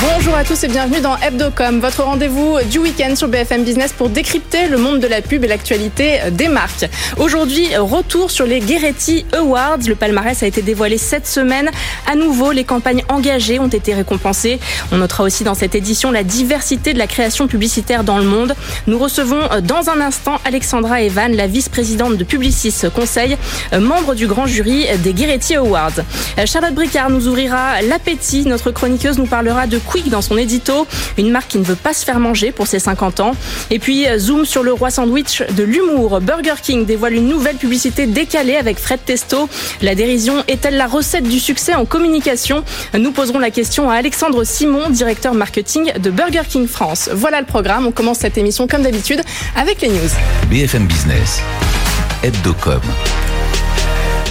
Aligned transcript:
Bonjour 0.00 0.34
à 0.34 0.42
tous 0.42 0.64
et 0.64 0.68
bienvenue 0.68 1.00
dans 1.02 1.18
Hebdocom, 1.18 1.80
votre 1.80 2.02
rendez-vous 2.02 2.56
du 2.70 2.78
week-end 2.78 3.14
sur 3.14 3.28
BFM 3.28 3.62
Business 3.62 3.92
pour 3.92 4.08
décrypter 4.08 4.66
le 4.68 4.78
monde 4.78 5.00
de 5.00 5.06
la 5.06 5.20
pub 5.20 5.44
et 5.44 5.48
l'actualité 5.48 6.20
des 6.30 6.48
marques. 6.48 6.88
Aujourd'hui, 7.18 7.76
retour 7.76 8.30
sur 8.30 8.46
les 8.46 8.60
Gueretti 8.60 9.26
Awards. 9.32 9.80
Le 9.86 9.94
palmarès 9.94 10.42
a 10.42 10.46
été 10.46 10.62
dévoilé 10.62 10.96
cette 10.96 11.26
semaine. 11.26 11.70
À 12.10 12.14
nouveau, 12.14 12.52
les 12.52 12.64
campagnes 12.64 13.02
engagées 13.10 13.58
ont 13.58 13.68
été 13.68 13.92
récompensées. 13.92 14.60
On 14.92 14.96
notera 14.96 15.24
aussi 15.24 15.44
dans 15.44 15.54
cette 15.54 15.74
édition 15.74 16.10
la 16.10 16.24
diversité 16.24 16.94
de 16.94 16.98
la 16.98 17.06
création 17.06 17.46
publicitaire 17.46 18.02
dans 18.02 18.18
le 18.18 18.24
monde. 18.24 18.54
Nous 18.86 18.98
recevons 18.98 19.40
dans 19.62 19.90
un 19.90 20.00
instant 20.00 20.36
Alexandra 20.46 21.02
Evan, 21.02 21.36
la 21.36 21.46
vice-présidente 21.46 22.16
de 22.16 22.24
Publicis 22.24 22.74
Conseil, 22.94 23.36
membre 23.78 24.14
du 24.14 24.26
grand 24.26 24.46
jury 24.46 24.86
des 25.04 25.12
Gueretti 25.12 25.56
Awards. 25.56 26.00
Charlotte 26.46 26.74
Bricard 26.74 27.10
nous 27.10 27.28
ouvrira 27.28 27.82
l'appétit. 27.82 28.46
Notre 28.46 28.70
chroniqueuse 28.70 29.18
nous 29.18 29.26
parlera 29.26 29.66
de 29.66 29.81
Quick 29.86 30.08
dans 30.08 30.22
son 30.22 30.36
édito, 30.36 30.86
une 31.18 31.30
marque 31.30 31.48
qui 31.48 31.58
ne 31.58 31.64
veut 31.64 31.76
pas 31.76 31.92
se 31.92 32.04
faire 32.04 32.18
manger 32.18 32.52
pour 32.52 32.66
ses 32.66 32.78
50 32.78 33.20
ans. 33.20 33.32
Et 33.70 33.78
puis 33.78 34.06
zoom 34.18 34.44
sur 34.44 34.62
le 34.62 34.72
roi 34.72 34.90
sandwich 34.90 35.42
de 35.56 35.62
l'humour. 35.62 36.20
Burger 36.20 36.54
King 36.62 36.86
dévoile 36.86 37.14
une 37.14 37.28
nouvelle 37.28 37.56
publicité 37.56 38.06
décalée 38.06 38.56
avec 38.56 38.78
Fred 38.78 39.00
Testo. 39.04 39.48
La 39.80 39.94
dérision 39.94 40.44
est-elle 40.48 40.76
la 40.76 40.86
recette 40.86 41.24
du 41.24 41.40
succès 41.40 41.74
en 41.74 41.84
communication? 41.84 42.64
Nous 42.98 43.12
poserons 43.12 43.38
la 43.38 43.50
question 43.50 43.90
à 43.90 43.94
Alexandre 43.94 44.44
Simon, 44.44 44.90
directeur 44.90 45.34
marketing 45.34 45.92
de 45.98 46.10
Burger 46.10 46.42
King 46.48 46.68
France. 46.68 47.10
Voilà 47.12 47.40
le 47.40 47.46
programme. 47.46 47.86
On 47.86 47.92
commence 47.92 48.18
cette 48.18 48.38
émission 48.38 48.66
comme 48.66 48.82
d'habitude 48.82 49.22
avec 49.56 49.80
les 49.80 49.88
news. 49.88 50.10
BFM 50.50 50.86
Business, 50.86 51.40
Hebdocom, 52.22 52.80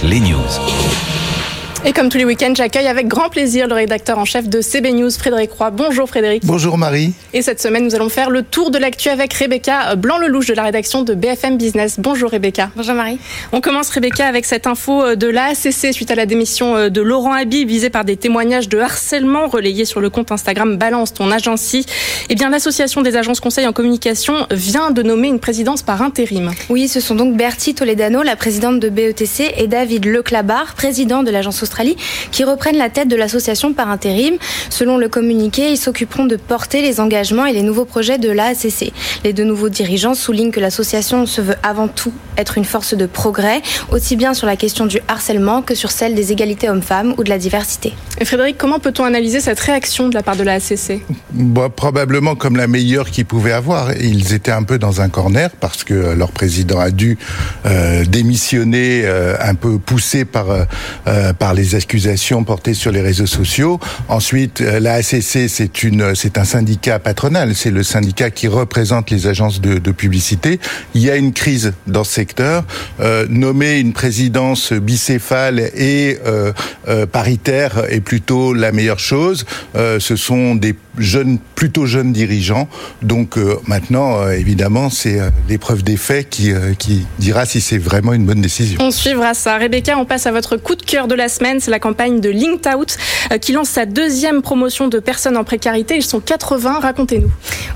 les 0.04 0.20
news. 0.20 1.11
Et 1.84 1.92
comme 1.92 2.08
tous 2.08 2.18
les 2.18 2.24
week-ends, 2.24 2.52
j'accueille 2.54 2.86
avec 2.86 3.08
grand 3.08 3.28
plaisir 3.28 3.66
le 3.66 3.74
rédacteur 3.74 4.16
en 4.16 4.24
chef 4.24 4.48
de 4.48 4.60
CB 4.60 4.92
News, 4.92 5.10
Frédéric 5.10 5.50
Roy. 5.50 5.70
Bonjour 5.70 6.08
Frédéric. 6.08 6.46
Bonjour 6.46 6.78
Marie. 6.78 7.12
Et 7.32 7.42
cette 7.42 7.60
semaine, 7.60 7.82
nous 7.82 7.96
allons 7.96 8.08
faire 8.08 8.30
le 8.30 8.44
tour 8.44 8.70
de 8.70 8.78
l'actu 8.78 9.08
avec 9.08 9.32
Rebecca 9.32 9.96
Blanc-Lelouch 9.96 10.46
de 10.46 10.54
la 10.54 10.62
rédaction 10.62 11.02
de 11.02 11.14
BFM 11.14 11.56
Business. 11.56 11.96
Bonjour 11.98 12.30
Rebecca. 12.30 12.70
Bonjour 12.76 12.94
Marie. 12.94 13.18
On 13.50 13.60
commence 13.60 13.90
Rebecca 13.90 14.28
avec 14.28 14.44
cette 14.44 14.68
info 14.68 15.16
de 15.16 15.26
l'ACC 15.26 15.92
suite 15.92 16.12
à 16.12 16.14
la 16.14 16.24
démission 16.24 16.88
de 16.88 17.00
Laurent 17.00 17.32
Habib 17.32 17.66
visé 17.66 17.90
par 17.90 18.04
des 18.04 18.16
témoignages 18.16 18.68
de 18.68 18.78
harcèlement 18.78 19.48
relayés 19.48 19.84
sur 19.84 20.00
le 20.00 20.08
compte 20.08 20.30
Instagram 20.30 20.76
Balance 20.76 21.12
ton 21.14 21.32
agency. 21.32 21.84
Eh 22.28 22.36
bien, 22.36 22.48
l'association 22.48 23.02
des 23.02 23.16
agences 23.16 23.40
conseils 23.40 23.66
en 23.66 23.72
communication 23.72 24.46
vient 24.52 24.92
de 24.92 25.02
nommer 25.02 25.26
une 25.26 25.40
présidence 25.40 25.82
par 25.82 26.00
intérim. 26.00 26.52
Oui, 26.70 26.86
ce 26.86 27.00
sont 27.00 27.16
donc 27.16 27.36
Bertie 27.36 27.74
Toledano, 27.74 28.22
la 28.22 28.36
présidente 28.36 28.78
de 28.78 28.88
BETC, 28.88 29.52
et 29.56 29.66
David 29.66 30.04
Leclabar, 30.04 30.74
président 30.74 31.24
de 31.24 31.32
l'agence 31.32 31.56
Australie, 31.72 31.96
qui 32.32 32.44
reprennent 32.44 32.76
la 32.76 32.90
tête 32.90 33.08
de 33.08 33.16
l'association 33.16 33.72
par 33.72 33.88
intérim. 33.88 34.34
Selon 34.68 34.98
le 34.98 35.08
communiqué, 35.08 35.70
ils 35.70 35.78
s'occuperont 35.78 36.26
de 36.26 36.36
porter 36.36 36.82
les 36.82 37.00
engagements 37.00 37.46
et 37.46 37.54
les 37.54 37.62
nouveaux 37.62 37.86
projets 37.86 38.18
de 38.18 38.30
l'ACC. 38.30 38.92
Les 39.24 39.32
deux 39.32 39.44
nouveaux 39.44 39.70
dirigeants 39.70 40.14
soulignent 40.14 40.50
que 40.50 40.60
l'association 40.60 41.24
se 41.24 41.40
veut 41.40 41.54
avant 41.62 41.88
tout 41.88 42.12
être 42.36 42.58
une 42.58 42.66
force 42.66 42.94
de 42.94 43.06
progrès, 43.06 43.62
aussi 43.90 44.16
bien 44.16 44.34
sur 44.34 44.46
la 44.46 44.56
question 44.56 44.84
du 44.84 45.00
harcèlement 45.08 45.62
que 45.62 45.74
sur 45.74 45.90
celle 45.90 46.14
des 46.14 46.30
égalités 46.32 46.68
hommes-femmes 46.68 47.14
ou 47.16 47.24
de 47.24 47.30
la 47.30 47.38
diversité. 47.38 47.94
Et 48.20 48.24
Frédéric, 48.26 48.58
comment 48.58 48.78
peut-on 48.78 49.04
analyser 49.04 49.40
cette 49.40 49.60
réaction 49.60 50.08
de 50.08 50.14
la 50.14 50.22
part 50.22 50.36
de 50.36 50.42
la 50.42 50.54
ACC 50.54 51.00
bon, 51.32 51.70
Probablement 51.70 52.34
comme 52.34 52.56
la 52.56 52.66
meilleure 52.66 53.10
qu'ils 53.10 53.24
pouvaient 53.24 53.52
avoir. 53.52 53.92
Ils 53.96 54.34
étaient 54.34 54.52
un 54.52 54.62
peu 54.62 54.78
dans 54.78 55.00
un 55.00 55.08
corner 55.08 55.50
parce 55.58 55.84
que 55.84 55.94
leur 56.14 56.32
président 56.32 56.78
a 56.78 56.90
dû 56.90 57.16
euh, 57.64 58.04
démissionner 58.04 59.02
euh, 59.04 59.36
un 59.40 59.54
peu 59.54 59.78
poussé 59.78 60.24
par, 60.24 60.46
euh, 60.50 61.32
par 61.32 61.54
les 61.54 61.61
accusations 61.74 62.44
portées 62.44 62.74
sur 62.74 62.92
les 62.92 63.00
réseaux 63.00 63.26
sociaux. 63.26 63.80
Ensuite, 64.08 64.60
la 64.60 64.94
ACC, 64.94 65.48
c'est 65.48 66.38
un 66.38 66.44
syndicat 66.44 66.98
patronal. 66.98 67.54
C'est 67.54 67.70
le 67.70 67.82
syndicat 67.82 68.30
qui 68.30 68.48
représente 68.48 69.10
les 69.10 69.26
agences 69.26 69.60
de, 69.60 69.92
publicité. 69.92 70.58
Il 70.94 71.02
y 71.02 71.10
a 71.10 71.16
une 71.16 71.32
crise 71.32 71.74
dans 71.86 72.04
ce 72.04 72.12
secteur. 72.12 72.64
Euh, 73.00 73.26
nommer 73.28 73.78
une 73.78 73.92
présidence 73.92 74.72
bicéphale 74.72 75.60
et 75.74 76.18
euh, 76.26 76.52
euh, 76.88 77.06
paritaire 77.06 77.84
est 77.88 78.00
plutôt 78.00 78.54
la 78.54 78.72
meilleure 78.72 78.98
chose. 78.98 79.44
Euh, 79.76 80.00
ce 80.00 80.16
sont 80.16 80.54
des 80.54 80.74
jeunes, 80.98 81.38
plutôt 81.54 81.86
jeunes 81.86 82.12
dirigeants. 82.12 82.68
Donc 83.02 83.38
euh, 83.38 83.56
maintenant, 83.66 84.28
évidemment, 84.28 84.90
c'est 84.90 85.20
l'épreuve 85.48 85.82
des 85.82 85.96
faits 85.96 86.28
qui 86.28 87.06
dira 87.18 87.46
si 87.46 87.60
c'est 87.60 87.78
vraiment 87.78 88.12
une 88.12 88.26
bonne 88.26 88.40
décision. 88.40 88.78
On 88.80 88.90
suivra 88.90 89.34
ça. 89.34 89.58
Rebecca, 89.58 89.96
on 89.96 90.04
passe 90.04 90.26
à 90.26 90.32
votre 90.32 90.56
coup 90.56 90.74
de 90.74 90.82
cœur 90.82 91.08
de 91.08 91.14
la 91.14 91.28
semaine. 91.28 91.51
C'est 91.60 91.70
la 91.70 91.78
campagne 91.78 92.20
de 92.20 92.30
Linked 92.30 92.66
Out 92.74 92.96
qui 93.40 93.52
lance 93.52 93.68
sa 93.68 93.86
deuxième 93.86 94.42
promotion 94.42 94.88
de 94.88 94.98
personnes 94.98 95.36
en 95.36 95.44
précarité. 95.44 95.96
Ils 95.96 96.02
sont 96.02 96.20
80. 96.20 96.80
Racontez-nous. 96.80 97.30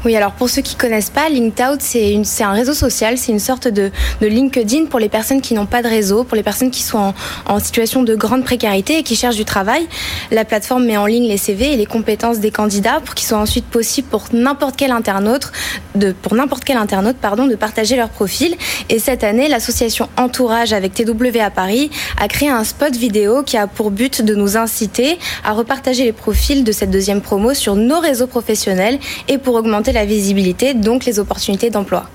Oui, 0.04 0.14
alors 0.16 0.32
pour 0.32 0.48
ceux 0.48 0.62
qui 0.62 0.76
connaissent 0.76 1.10
pas, 1.10 1.28
Linked 1.28 1.56
c'est 1.80 2.44
un 2.44 2.52
réseau 2.52 2.74
social. 2.74 3.18
C'est 3.18 3.32
une 3.32 3.40
sorte 3.40 3.68
de, 3.68 3.90
LinkedIn 4.20 4.86
pour 4.86 5.00
les 5.00 5.08
personnes 5.08 5.40
qui 5.40 5.54
n'ont 5.54 5.66
pas 5.66 5.82
de 5.82 5.88
réseau, 5.88 6.24
pour 6.24 6.36
les 6.36 6.42
personnes 6.42 6.70
qui 6.70 6.82
sont 6.82 7.14
en, 7.46 7.58
situation 7.58 8.02
de 8.02 8.14
grande 8.14 8.44
précarité 8.44 8.98
et 8.98 9.02
qui 9.02 9.16
cherchent 9.16 9.36
du 9.36 9.44
travail. 9.44 9.86
La 10.30 10.44
plateforme 10.44 10.84
met 10.84 10.96
en 10.96 11.06
ligne 11.06 11.28
les 11.28 11.36
CV 11.36 11.72
et 11.72 11.76
les 11.76 11.86
compétences 11.86 12.38
des 12.38 12.50
candidats 12.50 13.00
pour 13.04 13.14
qu'ils 13.14 13.26
soient 13.26 13.38
ensuite 13.38 13.64
possible 13.64 14.08
pour 14.08 14.26
n'importe 14.32 14.76
quel 14.76 14.92
internaute 14.92 15.50
de 15.94 16.12
pour 16.12 16.34
n'importe 16.34 16.64
quel 16.64 16.76
internaute 16.76 17.16
pardon 17.16 17.46
de 17.46 17.54
partager 17.54 17.96
leur 17.96 18.08
profil. 18.08 18.54
Et 18.88 18.98
cette 18.98 19.24
année, 19.24 19.48
l'association 19.48 20.08
Entourage 20.16 20.72
avec 20.72 20.94
TW 20.94 21.40
à 21.40 21.50
Paris 21.50 21.90
a 22.20 22.28
créé 22.28 22.48
un 22.48 22.64
spot 22.64 22.94
vidéo 22.94 23.42
qui 23.42 23.56
a 23.56 23.65
pour 23.74 23.90
but 23.90 24.22
de 24.22 24.34
nous 24.34 24.56
inciter 24.56 25.18
à 25.44 25.52
repartager 25.52 26.04
les 26.04 26.12
profils 26.12 26.64
de 26.64 26.72
cette 26.72 26.90
deuxième 26.90 27.20
promo 27.20 27.54
sur 27.54 27.74
nos 27.76 28.00
réseaux 28.00 28.26
professionnels 28.26 28.98
et 29.28 29.38
pour 29.38 29.54
augmenter 29.54 29.92
la 29.92 30.04
visibilité, 30.04 30.74
donc 30.74 31.04
les 31.04 31.18
opportunités 31.18 31.70
d'emploi. 31.70 32.08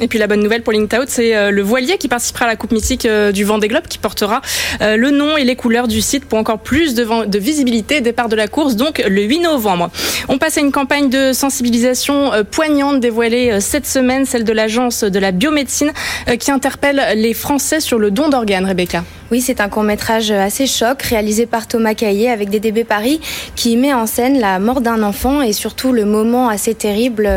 Et 0.00 0.08
puis 0.08 0.18
la 0.18 0.26
bonne 0.26 0.42
nouvelle 0.42 0.64
pour 0.64 0.72
LinkedOut, 0.72 1.04
c'est 1.06 1.52
le 1.52 1.62
voilier 1.62 1.98
qui 1.98 2.08
participera 2.08 2.46
à 2.46 2.48
la 2.48 2.56
Coupe 2.56 2.72
mythique 2.72 3.06
du 3.32 3.44
Vendée 3.44 3.68
Globe 3.68 3.86
qui 3.88 3.98
portera 3.98 4.42
le 4.80 5.10
nom 5.12 5.36
et 5.36 5.44
les 5.44 5.54
couleurs 5.54 5.86
du 5.86 6.00
site 6.00 6.24
pour 6.24 6.36
encore 6.36 6.58
plus 6.58 6.96
de 6.96 7.38
visibilité. 7.38 8.00
Départ 8.00 8.28
de 8.28 8.34
la 8.34 8.48
course 8.48 8.74
donc 8.74 9.00
le 9.06 9.22
8 9.22 9.38
novembre. 9.38 9.90
On 10.28 10.36
passe 10.36 10.58
à 10.58 10.62
une 10.62 10.72
campagne 10.72 11.10
de 11.10 11.32
sensibilisation 11.32 12.32
poignante 12.50 12.98
dévoilée 12.98 13.60
cette 13.60 13.86
semaine, 13.86 14.26
celle 14.26 14.42
de 14.42 14.52
l'agence 14.52 15.04
de 15.04 15.18
la 15.20 15.30
biomédecine 15.30 15.92
qui 16.40 16.50
interpelle 16.50 17.00
les 17.14 17.32
Français 17.32 17.78
sur 17.78 18.00
le 18.00 18.10
don 18.10 18.28
d'organes. 18.28 18.66
Rebecca. 18.66 19.04
Oui, 19.30 19.40
c'est 19.40 19.60
un 19.60 19.68
court-métrage 19.68 20.30
assez 20.30 20.66
choc 20.66 21.02
réalisé 21.02 21.46
par 21.46 21.66
Thomas 21.66 21.94
Caillé 21.94 22.30
avec 22.30 22.50
DDB 22.50 22.84
Paris 22.84 23.20
qui 23.56 23.76
met 23.76 23.94
en 23.94 24.06
scène 24.06 24.38
la 24.38 24.58
mort 24.58 24.80
d'un 24.80 25.02
enfant 25.02 25.40
et 25.40 25.52
surtout 25.52 25.92
le 25.92 26.04
moment 26.04 26.48
assez 26.48 26.74
terrible 26.74 27.30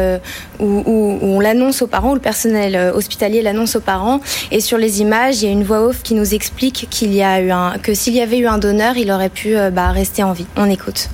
où, 0.60 0.84
où, 0.86 1.20
on 1.22 1.40
l'annonce 1.40 1.82
aux 1.82 1.88
parents, 1.88 2.12
où 2.12 2.16
le 2.16 2.20
personnel 2.20 2.92
hospitalier 2.94 3.42
l'annonce 3.42 3.78
aux 3.78 3.82
parents. 3.82 4.20
Et 4.52 4.60
sur 4.60 4.78
les 4.78 5.02
images, 5.02 5.42
il 5.42 5.46
y 5.46 5.50
a 5.50 5.52
une 5.52 5.64
voix 5.64 5.82
off 5.82 6.04
qui 6.04 6.14
nous 6.14 6.34
explique 6.34 6.88
qu'il 6.90 7.14
y 7.14 7.24
a 7.24 7.42
eu 7.42 7.52
un, 7.52 7.78
que 7.82 7.94
s'il 7.94 8.14
y 8.14 8.22
avait 8.22 8.38
eu 8.38 8.48
un 8.48 8.58
donneur, 8.58 8.98
il 8.98 9.12
aurait 9.12 9.30
pu 9.30 9.56
bah, 9.72 9.92
rester 9.92 10.24
en 10.24 10.34
vie. 10.34 10.48
On 10.58 10.70
écoute. 10.70 11.10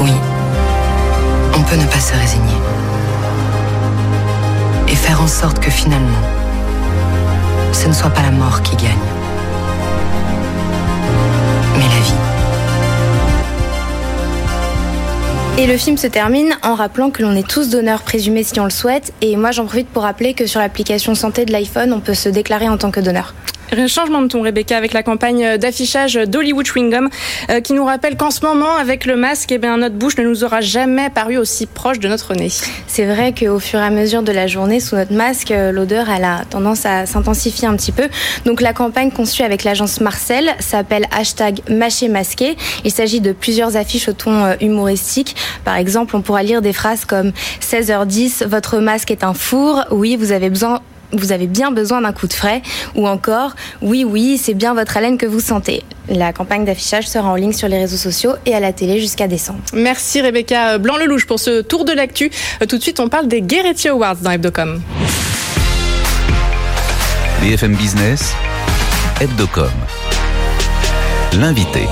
Oui, 0.00 0.12
on 1.54 1.62
peut 1.62 1.76
ne 1.76 1.86
pas 1.86 2.00
se 2.00 2.12
résigner 2.14 2.54
et 4.88 4.96
faire 4.96 5.20
en 5.20 5.26
sorte 5.28 5.58
que 5.58 5.70
finalement, 5.70 6.37
ce 7.72 7.88
ne 7.88 7.92
soit 7.92 8.10
pas 8.10 8.22
la 8.22 8.30
mort 8.30 8.62
qui 8.62 8.76
gagne, 8.76 8.96
mais 11.74 11.84
la 11.84 12.00
vie. 12.00 12.14
Et 15.58 15.66
le 15.66 15.76
film 15.76 15.96
se 15.96 16.06
termine 16.06 16.56
en 16.62 16.74
rappelant 16.74 17.10
que 17.10 17.22
l'on 17.22 17.34
est 17.34 17.46
tous 17.46 17.68
donneurs 17.68 18.02
présumés 18.02 18.44
si 18.44 18.60
on 18.60 18.64
le 18.64 18.70
souhaite. 18.70 19.12
Et 19.20 19.36
moi, 19.36 19.50
j'en 19.50 19.66
profite 19.66 19.88
pour 19.88 20.04
rappeler 20.04 20.32
que 20.32 20.46
sur 20.46 20.60
l'application 20.60 21.16
santé 21.16 21.44
de 21.44 21.52
l'iPhone, 21.52 21.92
on 21.92 21.98
peut 21.98 22.14
se 22.14 22.28
déclarer 22.28 22.68
en 22.68 22.76
tant 22.76 22.92
que 22.92 23.00
donneur. 23.00 23.34
Changement 23.88 24.22
de 24.22 24.28
ton, 24.28 24.42
Rebecca, 24.42 24.76
avec 24.76 24.92
la 24.92 25.02
campagne 25.02 25.58
d'affichage 25.58 26.14
d'Hollywood 26.14 26.66
Chewing 26.66 26.94
euh, 27.50 27.60
qui 27.60 27.74
nous 27.74 27.84
rappelle 27.84 28.16
qu'en 28.16 28.30
ce 28.30 28.44
moment, 28.44 28.74
avec 28.76 29.04
le 29.04 29.16
masque, 29.16 29.52
eh 29.52 29.58
bien, 29.58 29.76
notre 29.76 29.94
bouche 29.94 30.16
ne 30.16 30.24
nous 30.24 30.42
aura 30.42 30.60
jamais 30.60 31.10
paru 31.10 31.36
aussi 31.36 31.66
proche 31.66 31.98
de 31.98 32.08
notre 32.08 32.34
nez. 32.34 32.50
C'est 32.86 33.04
vrai 33.04 33.34
qu'au 33.34 33.58
fur 33.58 33.78
et 33.78 33.82
à 33.82 33.90
mesure 33.90 34.22
de 34.22 34.32
la 34.32 34.46
journée, 34.46 34.80
sous 34.80 34.96
notre 34.96 35.12
masque, 35.12 35.52
l'odeur, 35.72 36.08
elle 36.08 36.24
a 36.24 36.44
tendance 36.48 36.86
à 36.86 37.06
s'intensifier 37.06 37.68
un 37.68 37.76
petit 37.76 37.92
peu. 37.92 38.08
Donc 38.44 38.60
la 38.60 38.72
campagne 38.72 39.10
conçue 39.10 39.42
avec 39.42 39.64
l'agence 39.64 40.00
Marcel 40.00 40.54
s'appelle 40.60 41.06
hashtag 41.10 41.60
mâché 41.68 42.08
masqué. 42.08 42.56
Il 42.84 42.90
s'agit 42.90 43.20
de 43.20 43.32
plusieurs 43.32 43.76
affiches 43.76 44.08
au 44.08 44.12
ton 44.12 44.56
humoristique. 44.60 45.36
Par 45.64 45.76
exemple, 45.76 46.16
on 46.16 46.22
pourra 46.22 46.42
lire 46.42 46.62
des 46.62 46.72
phrases 46.72 47.04
comme 47.04 47.32
16h10, 47.60 48.46
votre 48.46 48.78
masque 48.78 49.10
est 49.10 49.24
un 49.24 49.34
four. 49.34 49.84
Oui, 49.90 50.16
vous 50.16 50.32
avez 50.32 50.50
besoin 50.50 50.80
vous 51.12 51.32
avez 51.32 51.46
bien 51.46 51.70
besoin 51.70 52.00
d'un 52.00 52.12
coup 52.12 52.26
de 52.26 52.32
frais 52.32 52.62
ou 52.94 53.08
encore 53.08 53.54
oui 53.82 54.04
oui 54.04 54.38
c'est 54.42 54.54
bien 54.54 54.74
votre 54.74 54.96
haleine 54.96 55.18
que 55.18 55.26
vous 55.26 55.40
sentez. 55.40 55.82
La 56.08 56.32
campagne 56.32 56.64
d'affichage 56.64 57.06
sera 57.06 57.28
en 57.28 57.34
ligne 57.34 57.52
sur 57.52 57.68
les 57.68 57.78
réseaux 57.78 57.96
sociaux 57.96 58.32
et 58.46 58.54
à 58.54 58.60
la 58.60 58.72
télé 58.72 59.00
jusqu'à 59.00 59.28
décembre. 59.28 59.60
Merci 59.72 60.20
Rebecca 60.20 60.78
Blanc-Lelouch 60.78 61.26
pour 61.26 61.38
ce 61.38 61.62
tour 61.62 61.84
de 61.84 61.92
l'actu. 61.92 62.30
Tout 62.68 62.78
de 62.78 62.82
suite 62.82 63.00
on 63.00 63.08
parle 63.08 63.28
des 63.28 63.42
Gueretti 63.42 63.88
Awards 63.88 64.16
dans 64.16 64.30
Hebdocom. 64.30 64.80
BFM 67.40 67.74
Business, 67.76 68.34
Hebdocom. 69.20 69.70
L'invité. 71.34 71.86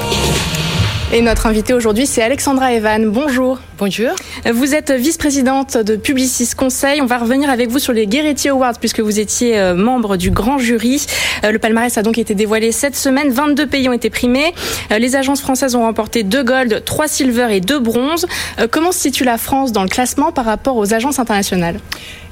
Et 1.12 1.20
notre 1.20 1.46
invité 1.46 1.72
aujourd'hui, 1.72 2.04
c'est 2.04 2.20
Alexandra 2.20 2.72
Evan. 2.72 3.08
Bonjour. 3.08 3.60
Bonjour. 3.78 4.10
Vous 4.52 4.74
êtes 4.74 4.90
vice-présidente 4.90 5.76
de 5.76 5.94
Publicis 5.94 6.50
Conseil. 6.56 7.00
On 7.00 7.06
va 7.06 7.18
revenir 7.18 7.48
avec 7.48 7.70
vous 7.70 7.78
sur 7.78 7.92
les 7.92 8.08
Gueretti 8.08 8.48
Awards 8.48 8.76
puisque 8.80 8.98
vous 8.98 9.20
étiez 9.20 9.56
euh, 9.56 9.74
membre 9.74 10.16
du 10.16 10.32
grand 10.32 10.58
jury. 10.58 11.06
Euh, 11.44 11.52
le 11.52 11.60
palmarès 11.60 11.96
a 11.96 12.02
donc 12.02 12.18
été 12.18 12.34
dévoilé 12.34 12.72
cette 12.72 12.96
semaine. 12.96 13.30
22 13.30 13.68
pays 13.68 13.88
ont 13.88 13.92
été 13.92 14.10
primés. 14.10 14.52
Euh, 14.90 14.98
les 14.98 15.14
agences 15.14 15.40
françaises 15.40 15.76
ont 15.76 15.82
remporté 15.82 16.24
2 16.24 16.42
gold, 16.42 16.82
3 16.84 17.06
silver 17.06 17.48
et 17.52 17.60
2 17.60 17.78
bronze. 17.78 18.26
Comment 18.72 18.90
se 18.90 18.98
situe 18.98 19.22
la 19.22 19.38
France 19.38 19.70
dans 19.70 19.84
le 19.84 19.88
classement 19.88 20.32
par 20.32 20.44
rapport 20.44 20.76
aux 20.76 20.92
agences 20.92 21.20
internationales? 21.20 21.78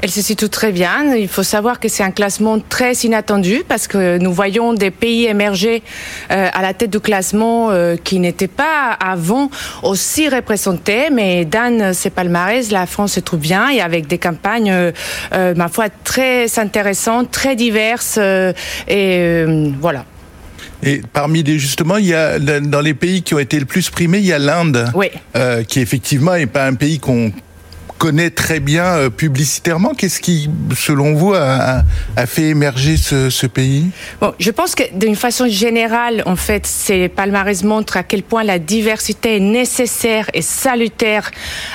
Elle 0.05 0.11
se 0.11 0.21
situe 0.21 0.51
très 0.51 0.71
bien. 0.71 1.15
Il 1.17 1.29
faut 1.29 1.43
savoir 1.43 1.81
que 1.81 1.89
c'est 1.89 2.03
un 2.03 2.11
classement 2.11 2.59
très 2.61 2.93
inattendu 2.93 3.63
parce 3.67 3.89
que 3.89 4.19
nous 4.19 4.35
voyons 4.35 4.75
des 4.75 4.91
pays 4.91 5.25
émerger 5.25 5.83
à 6.29 6.61
la 6.61 6.75
tête 6.75 6.91
du 6.91 7.01
classement 7.01 7.71
qui 8.05 8.21
n'étaient 8.21 8.47
pas 8.47 8.93
avant 9.01 9.49
aussi 9.83 10.29
représentés. 10.29 11.09
Mais 11.11 11.47
dans 11.47 11.95
ces 11.95 12.11
palmarès, 12.11 12.71
la 12.71 12.85
France 12.85 13.13
se 13.13 13.21
trouve 13.21 13.41
bien 13.41 13.71
et 13.71 13.81
avec 13.81 14.07
des 14.07 14.19
campagnes, 14.19 14.93
ma 15.33 15.69
foi, 15.69 15.87
très 15.89 16.59
intéressantes, 16.59 17.31
très 17.31 17.57
diverses. 17.57 18.19
et 18.87 19.47
voilà. 19.81 20.05
Et 20.83 21.01
parmi 21.15 21.43
les 21.43 21.59
justement, 21.59 21.97
il 21.97 22.09
y 22.09 22.15
a 22.15 22.39
dans 22.39 22.83
les 22.83 22.93
pays 22.93 23.23
qui 23.23 23.33
ont 23.33 23.39
été 23.39 23.59
le 23.59 23.65
plus 23.65 23.89
primés, 23.89 24.19
il 24.19 24.27
y 24.27 24.35
a 24.35 24.39
l'Inde, 24.39 24.91
oui. 24.95 25.07
euh, 25.35 25.63
qui 25.63 25.81
effectivement 25.81 26.37
n'est 26.37 26.45
pas 26.45 26.67
un 26.67 26.75
pays 26.75 26.99
qu'on 26.99 27.33
connaît 27.99 28.31
très 28.31 28.61
bien 28.61 28.85
euh, 28.85 29.11
publicitairement. 29.11 29.93
Qu'est-ce 29.95 30.21
qui, 30.21 30.51
selon 30.77 31.15
vous, 31.15 31.35
a, 31.35 31.83
a 32.17 32.27
fait 32.27 32.49
émerger 32.49 32.97
ce, 32.97 33.31
ce, 33.31 33.47
pays? 33.47 33.87
Bon, 34.21 34.33
je 34.39 34.51
pense 34.51 34.75
que 34.75 34.83
d'une 34.95 35.17
façon 35.17 35.47
générale, 35.49 36.23
en 36.27 36.37
fait, 36.37 36.67
ces 36.67 37.09
palmarès 37.09 37.63
montrent 37.63 37.97
à 37.97 38.03
quel 38.03 38.23
point 38.23 38.43
la 38.45 38.59
diversité 38.59 39.37
est 39.37 39.41
nécessaire 39.41 40.29
et 40.35 40.43
salutaire 40.43 41.31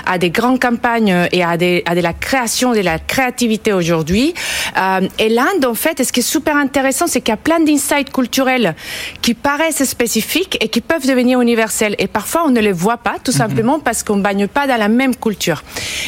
à 0.05 0.17
des 0.17 0.29
grandes 0.29 0.59
campagnes 0.59 1.27
et 1.31 1.43
à, 1.43 1.57
des, 1.57 1.83
à 1.85 1.95
de 1.95 2.01
la 2.01 2.13
création, 2.13 2.73
de 2.73 2.79
la 2.81 2.99
créativité 2.99 3.73
aujourd'hui. 3.73 4.33
Euh, 4.77 5.07
et 5.17 5.29
l'Inde, 5.29 5.65
en 5.65 5.73
fait, 5.73 6.03
ce 6.03 6.11
qui 6.11 6.19
est 6.19 6.23
super 6.23 6.55
intéressant, 6.55 7.07
c'est 7.07 7.21
qu'il 7.21 7.31
y 7.31 7.33
a 7.33 7.37
plein 7.37 7.59
d'insights 7.59 8.11
culturels 8.11 8.75
qui 9.21 9.33
paraissent 9.33 9.83
spécifiques 9.83 10.57
et 10.61 10.67
qui 10.69 10.81
peuvent 10.81 11.07
devenir 11.07 11.41
universels. 11.41 11.95
Et 11.97 12.07
parfois, 12.07 12.43
on 12.45 12.51
ne 12.51 12.59
les 12.59 12.71
voit 12.71 12.97
pas, 12.97 13.15
tout 13.23 13.31
simplement 13.31 13.77
mm 13.77 13.81
-hmm. 13.81 13.83
parce 13.83 14.03
qu'on 14.03 14.17
ne 14.17 14.21
bagne 14.29 14.47
pas 14.47 14.65
dans 14.67 14.79
la 14.85 14.89
même 14.89 15.15
culture. 15.15 15.63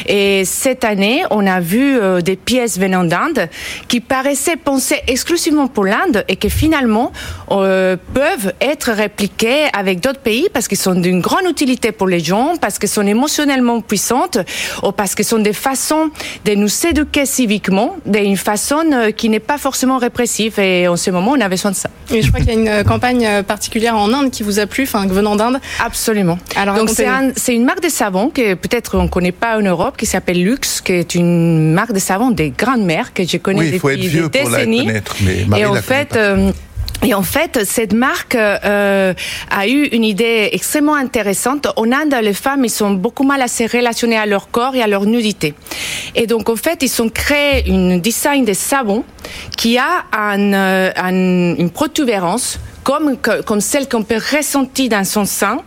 Et 0.06 0.44
cette 0.44 0.84
année, 0.84 1.22
on 1.30 1.46
a 1.46 1.60
vu 1.60 1.98
euh, 1.98 2.20
des 2.20 2.36
pièces 2.36 2.78
venant 2.78 3.04
d'Inde 3.04 3.48
qui 3.88 4.00
paraissaient 4.00 4.56
pensées 4.56 5.00
exclusivement 5.06 5.68
pour 5.68 5.84
l'Inde 5.84 6.24
et 6.28 6.36
qui 6.36 6.50
finalement 6.50 7.12
euh, 7.50 7.96
peuvent 8.14 8.52
être 8.60 8.90
répliquées 8.92 9.66
avec 9.72 10.00
d'autres 10.00 10.20
pays 10.20 10.48
parce 10.52 10.68
qu'ils 10.68 10.78
sont 10.78 10.94
d'une 10.94 11.20
grande 11.20 11.46
utilité 11.48 11.92
pour 11.92 12.08
les 12.08 12.20
gens, 12.20 12.54
parce 12.60 12.78
qu'ils 12.78 12.88
sont 12.88 13.06
émotionnellement 13.06 13.80
puissantes 13.80 14.38
ou 14.82 14.92
parce 14.92 15.14
qu'ils 15.14 15.24
sont 15.24 15.38
des 15.38 15.52
façons 15.52 16.10
de 16.44 16.54
nous 16.54 16.86
éduquer 16.86 17.26
civiquement 17.26 17.96
d'une 18.06 18.36
façon 18.36 18.84
euh, 18.92 19.10
qui 19.10 19.28
n'est 19.28 19.40
pas 19.40 19.58
forcément 19.58 19.98
répressive. 19.98 20.58
Et 20.58 20.88
en 20.88 20.96
ce 20.96 21.10
moment, 21.10 21.32
on 21.32 21.40
a 21.40 21.48
besoin 21.48 21.70
de 21.70 21.76
ça. 21.76 21.90
Et 22.12 22.22
je 22.22 22.28
crois 22.28 22.40
qu'il 22.40 22.48
y 22.48 22.68
a 22.68 22.80
une 22.80 22.84
campagne 22.84 23.42
particulière 23.42 23.96
en 23.96 24.12
Inde 24.12 24.30
qui 24.30 24.42
vous 24.42 24.58
a 24.58 24.66
plu, 24.66 24.84
enfin 24.84 25.06
venant 25.06 25.36
d'Inde. 25.36 25.60
Absolument. 25.84 26.38
Alors, 26.56 26.76
donc 26.76 26.90
c'est 26.90 27.06
un, 27.06 27.30
une 27.48 27.64
marque 27.64 27.82
de 27.82 27.88
savon 27.88 28.30
que 28.30 28.54
peut-être 28.54 28.98
on 28.98 29.04
ne 29.04 29.08
connaît 29.08 29.32
pas 29.32 29.58
en 29.58 29.62
Europe 29.62 29.91
qui 29.96 30.06
s'appelle 30.06 30.42
Lux, 30.42 30.80
qui 30.80 30.92
est 30.92 31.14
une 31.14 31.72
marque 31.72 31.92
de 31.92 31.98
savon 31.98 32.30
des 32.30 32.50
grandes 32.50 32.84
mères 32.84 33.12
que 33.12 33.24
je 33.26 33.36
connais 33.36 33.60
oui, 33.60 33.70
depuis 33.72 34.08
des 34.08 34.28
décennies. 34.28 34.86
mais 35.22 35.44
Marie 35.46 35.62
et 35.62 35.66
en 35.66 35.74
la 35.74 35.82
fait, 35.82 36.16
euh, 36.16 36.52
et 37.04 37.14
en 37.14 37.22
fait, 37.22 37.64
cette 37.64 37.92
marque 37.92 38.36
euh, 38.36 39.12
a 39.50 39.66
eu 39.66 39.86
une 39.86 40.04
idée 40.04 40.50
extrêmement 40.52 40.94
intéressante. 40.94 41.66
En 41.76 41.90
Inde, 41.90 42.14
les 42.22 42.32
femmes, 42.32 42.64
ils 42.64 42.70
sont 42.70 42.92
beaucoup 42.92 43.24
mal 43.24 43.42
à 43.42 43.48
se 43.48 43.64
relationner 43.64 44.16
à 44.16 44.26
leur 44.26 44.50
corps 44.50 44.76
et 44.76 44.82
à 44.82 44.86
leur 44.86 45.04
nudité. 45.04 45.54
Et 46.14 46.28
donc, 46.28 46.48
en 46.48 46.54
fait, 46.54 46.82
ils 46.82 47.02
ont 47.02 47.08
créé 47.08 47.68
une 47.68 48.00
design 48.00 48.44
de 48.44 48.52
savon 48.52 49.04
qui 49.56 49.78
a 49.78 50.04
un, 50.12 50.52
un, 50.52 51.56
une 51.56 51.70
protubérance 51.70 52.60
comme, 52.82 53.16
comme 53.46 53.60
celle 53.60 53.88
qu'on 53.88 54.02
peut 54.02 54.20
ressentir 54.36 54.88
dans 54.88 55.04
son 55.04 55.24
sang 55.24 55.62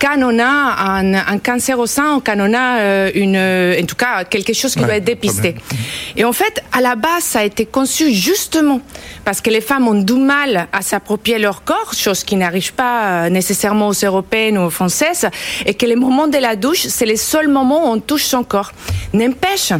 quand 0.00 0.16
on 0.22 0.38
a 0.38 0.44
un, 0.44 1.14
un 1.14 1.38
cancer 1.38 1.78
au 1.78 1.86
sein 1.86 2.16
ou 2.16 2.20
quand 2.20 2.36
on 2.38 2.54
a 2.54 2.78
euh, 2.80 3.10
une, 3.14 3.36
en 3.36 3.86
tout 3.86 3.96
cas 3.96 4.24
quelque 4.24 4.54
chose 4.54 4.72
qui 4.72 4.80
Ouais, 4.80 4.86
doit 4.86 4.96
être 4.96 5.04
dépisté. 5.04 5.56
Et 6.16 6.24
en 6.24 6.32
fait, 6.32 6.62
à 6.72 6.80
la 6.80 6.96
base, 6.96 7.24
ça 7.24 7.40
a 7.40 7.44
été 7.44 7.66
conçu 7.66 8.12
justement 8.12 8.80
parce 9.24 9.42
que 9.42 9.50
les 9.50 9.60
femmes 9.60 9.86
ont 9.88 10.00
du 10.02 10.14
mal 10.14 10.68
à 10.72 10.80
s'approprier 10.80 11.38
leur 11.38 11.64
corps, 11.64 11.92
chose 11.94 12.24
qui 12.24 12.36
n'arrive 12.36 12.72
pas 12.72 13.26
euh, 13.26 13.28
nécessairement 13.28 13.88
aux 13.88 13.92
européennes 14.04 14.56
ou 14.56 14.62
aux 14.62 14.70
françaises, 14.70 15.28
et 15.66 15.74
que 15.74 15.84
les 15.84 15.96
moments 15.96 16.28
de 16.28 16.38
la 16.38 16.56
douche, 16.56 16.86
c'est 16.88 17.04
les 17.04 17.16
seuls 17.16 17.48
moments 17.48 17.90
où 17.90 17.92
on 17.92 18.00
touche 18.00 18.24
son 18.24 18.42
corps. 18.42 18.72
N'empêche, 19.12 19.72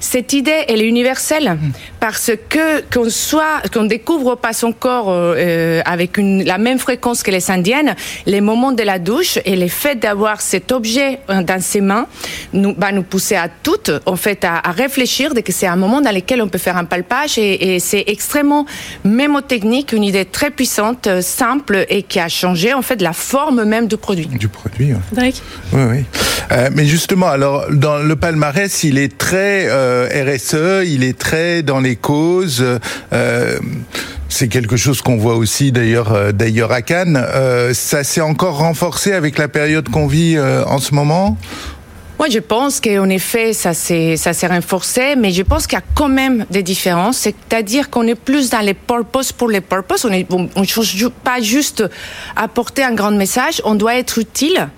cette 0.00 0.32
idée, 0.32 0.64
elle 0.68 0.80
est 0.80 0.88
universelle 0.88 1.58
parce 2.00 2.30
que 2.48 2.82
qu'on 2.92 3.10
soit, 3.10 3.62
qu'on 3.72 3.84
découvre 3.84 4.36
pas 4.36 4.52
son 4.52 4.72
corps 4.72 5.06
euh, 5.08 5.82
avec 5.84 6.16
une, 6.16 6.35
la 6.44 6.58
même 6.58 6.78
fréquence 6.78 7.22
que 7.22 7.30
les 7.30 7.50
Indiennes, 7.50 7.94
les 8.26 8.40
moments 8.40 8.72
de 8.72 8.82
la 8.82 8.98
douche 8.98 9.38
et 9.44 9.56
le 9.56 9.68
fait 9.68 9.96
d'avoir 9.96 10.40
cet 10.40 10.72
objet 10.72 11.20
euh, 11.30 11.42
dans 11.42 11.60
ses 11.60 11.80
mains 11.80 12.06
nous, 12.52 12.74
va 12.76 12.92
nous 12.92 13.02
pousser 13.02 13.36
à 13.36 13.48
toutes, 13.48 13.90
en 14.06 14.16
fait, 14.16 14.44
à, 14.44 14.56
à 14.68 14.72
réfléchir 14.72 15.34
de 15.34 15.40
que 15.40 15.52
c'est 15.52 15.66
un 15.66 15.76
moment 15.76 16.00
dans 16.00 16.14
lequel 16.14 16.42
on 16.42 16.48
peut 16.48 16.58
faire 16.58 16.76
un 16.76 16.84
palpage 16.84 17.38
et, 17.38 17.74
et 17.74 17.78
c'est 17.80 18.04
extrêmement 18.06 18.66
mémotechnique, 19.04 19.92
une 19.92 20.04
idée 20.04 20.24
très 20.24 20.50
puissante, 20.50 21.06
euh, 21.06 21.20
simple 21.20 21.84
et 21.88 22.02
qui 22.02 22.18
a 22.20 22.28
changé 22.28 22.74
en 22.74 22.82
fait 22.82 23.00
la 23.00 23.12
forme 23.12 23.64
même 23.64 23.86
du 23.86 23.96
produit. 23.96 24.26
Du 24.26 24.48
produit, 24.48 24.92
ouais. 24.92 25.00
Drake 25.12 25.42
Oui, 25.72 25.82
oui. 25.90 26.04
Euh, 26.52 26.70
mais 26.72 26.86
justement, 26.86 27.26
alors 27.28 27.66
dans 27.70 27.98
le 27.98 28.16
palmarès, 28.16 28.84
il 28.84 28.98
est 28.98 29.16
très 29.18 29.66
euh, 29.68 30.08
RSE, 30.08 30.86
il 30.86 31.02
est 31.02 31.18
très 31.18 31.62
dans 31.62 31.80
les 31.80 31.96
causes. 31.96 32.64
Euh, 33.12 33.58
c'est 34.28 34.48
quelque 34.48 34.76
chose 34.76 35.02
qu'on 35.02 35.16
voit 35.16 35.36
aussi 35.36 35.72
d'ailleurs 35.72 36.12
euh, 36.12 36.32
d'ailleurs 36.32 36.72
à 36.72 36.82
Cannes. 36.82 37.16
Euh, 37.16 37.72
ça 37.74 38.04
s'est 38.04 38.20
encore 38.20 38.58
renforcé 38.58 39.12
avec 39.12 39.38
la 39.38 39.48
période 39.48 39.88
qu'on 39.88 40.06
vit 40.06 40.36
euh, 40.36 40.64
en 40.64 40.78
ce 40.78 40.94
moment? 40.94 41.36
Moi, 42.18 42.28
je 42.30 42.38
pense 42.38 42.80
qu'en 42.80 43.10
effet, 43.10 43.52
ça 43.52 43.74
s'est, 43.74 44.16
ça 44.16 44.32
s'est 44.32 44.46
renforcé, 44.46 45.16
mais 45.16 45.32
je 45.32 45.42
pense 45.42 45.66
qu'il 45.66 45.78
y 45.78 45.82
a 45.82 45.84
quand 45.94 46.08
même 46.08 46.46
des 46.50 46.62
différences. 46.62 47.18
C'est-à-dire 47.18 47.90
qu'on 47.90 48.06
est 48.06 48.14
plus 48.14 48.48
dans 48.48 48.60
les 48.60 48.72
purposes 48.72 49.32
pour 49.32 49.50
les 49.50 49.60
purposes. 49.60 50.06
On 50.30 50.60
ne 50.60 50.66
change 50.66 51.08
pas 51.22 51.42
juste 51.42 51.84
apporter 52.34 52.82
un 52.82 52.94
grand 52.94 53.10
message. 53.10 53.60
On 53.66 53.74
doit 53.74 53.96
être 53.96 54.18
utile. 54.18 54.68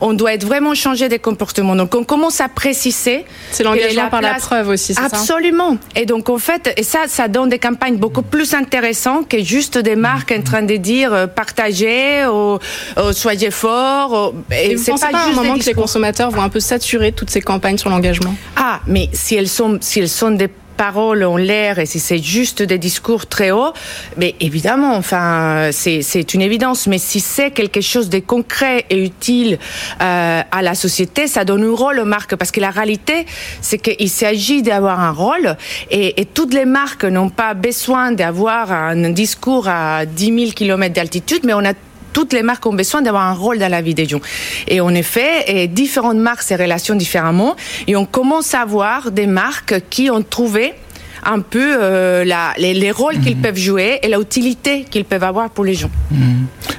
On 0.00 0.12
doit 0.14 0.32
être 0.34 0.44
vraiment 0.44 0.74
changer 0.74 1.08
des 1.08 1.18
comportements. 1.18 1.76
Donc, 1.76 1.94
on 1.94 2.04
commence 2.04 2.40
à 2.40 2.48
préciser. 2.48 3.24
C'est 3.50 3.62
l'engagement 3.64 4.08
par 4.08 4.20
la 4.22 4.34
preuve 4.34 4.68
aussi, 4.70 4.94
c'est 4.94 5.00
ça 5.00 5.06
Absolument. 5.06 5.76
Et 5.96 6.06
donc, 6.06 6.28
en 6.30 6.38
fait, 6.38 6.72
et 6.76 6.82
ça, 6.82 7.00
ça 7.06 7.28
donne 7.28 7.48
des 7.50 7.58
campagnes 7.58 7.96
beaucoup 7.96 8.22
plus 8.22 8.54
intéressantes 8.54 9.28
que 9.28 9.42
juste 9.42 9.78
des 9.78 9.96
marques 9.96 10.32
en 10.32 10.42
train 10.42 10.62
de 10.62 10.76
dire 10.76 11.12
euh, 11.12 11.26
partagez, 11.26 12.26
ou, 12.26 12.54
ou 13.00 13.12
soyez 13.12 13.50
forts. 13.50 14.32
ou- 14.34 14.54
Et 14.54 14.74
vous 14.74 14.82
c'est 14.82 14.92
pas, 14.92 15.18
à 15.18 15.26
un 15.28 15.32
moment 15.32 15.58
que 15.58 15.64
les 15.64 15.74
consommateurs 15.74 16.30
vont 16.30 16.42
un 16.42 16.48
peu 16.48 16.60
saturer 16.60 17.12
toutes 17.12 17.30
ces 17.30 17.40
campagnes 17.40 17.78
sur 17.78 17.90
l'engagement 17.90 18.34
Ah, 18.56 18.80
mais 18.86 19.08
si 19.12 19.34
elles 19.36 19.48
sont, 19.48 19.78
si 19.80 20.00
elles 20.00 20.08
sont 20.08 20.30
des 20.30 20.48
paroles 20.80 21.24
en 21.24 21.36
l'air 21.36 21.78
et 21.78 21.84
si 21.84 22.00
c'est 22.00 22.22
juste 22.22 22.62
des 22.62 22.78
discours 22.78 23.26
très 23.26 23.50
hauts, 23.50 23.74
mais 24.16 24.34
évidemment, 24.40 24.96
enfin, 24.96 25.68
c'est, 25.72 26.32
une 26.32 26.40
évidence. 26.40 26.86
Mais 26.86 26.96
si 26.96 27.20
c'est 27.20 27.50
quelque 27.50 27.82
chose 27.82 28.08
de 28.08 28.18
concret 28.18 28.86
et 28.88 29.04
utile 29.04 29.58
euh, 30.00 30.40
à 30.50 30.62
la 30.62 30.74
société, 30.74 31.26
ça 31.26 31.44
donne 31.44 31.64
un 31.64 31.76
rôle 31.76 31.98
aux 32.00 32.06
marques. 32.06 32.34
Parce 32.34 32.50
que 32.50 32.60
la 32.60 32.70
réalité, 32.70 33.26
c'est 33.60 33.76
qu'il 33.76 34.08
s'agit 34.08 34.62
d'avoir 34.62 35.00
un 35.00 35.10
rôle. 35.10 35.54
Et, 35.90 36.18
et 36.18 36.24
toutes 36.24 36.54
les 36.54 36.64
marques 36.64 37.04
n'ont 37.04 37.28
pas 37.28 37.52
besoin 37.52 38.12
d'avoir 38.12 38.72
un 38.72 39.10
discours 39.10 39.68
à 39.68 40.06
10 40.06 40.24
000 40.24 40.52
km 40.52 40.94
d'altitude, 40.94 41.42
mais 41.44 41.52
on 41.52 41.62
a 41.66 41.74
toutes 42.12 42.32
les 42.32 42.42
marques 42.42 42.66
ont 42.66 42.72
besoin 42.72 43.02
d'avoir 43.02 43.22
un 43.22 43.34
rôle 43.34 43.58
dans 43.58 43.70
la 43.70 43.82
vie 43.82 43.94
des 43.94 44.06
gens. 44.06 44.20
Et 44.68 44.80
en 44.80 44.94
effet, 44.94 45.44
et 45.46 45.68
différentes 45.68 46.18
marques 46.18 46.42
se 46.42 46.54
relationnent 46.54 46.98
différemment. 46.98 47.56
Et 47.86 47.96
on 47.96 48.06
commence 48.06 48.54
à 48.54 48.64
voir 48.64 49.10
des 49.10 49.26
marques 49.26 49.74
qui 49.90 50.10
ont 50.10 50.22
trouvé 50.22 50.74
un 51.24 51.40
peu 51.40 51.76
euh, 51.80 52.24
la, 52.24 52.52
les, 52.58 52.74
les 52.74 52.90
rôles 52.90 53.20
qu'ils 53.20 53.36
peuvent 53.36 53.58
jouer 53.58 53.98
et 54.02 54.08
la 54.08 54.18
utilité 54.18 54.84
qu'ils 54.88 55.04
peuvent 55.04 55.24
avoir 55.24 55.50
pour 55.50 55.64
les 55.64 55.74
gens. 55.74 55.90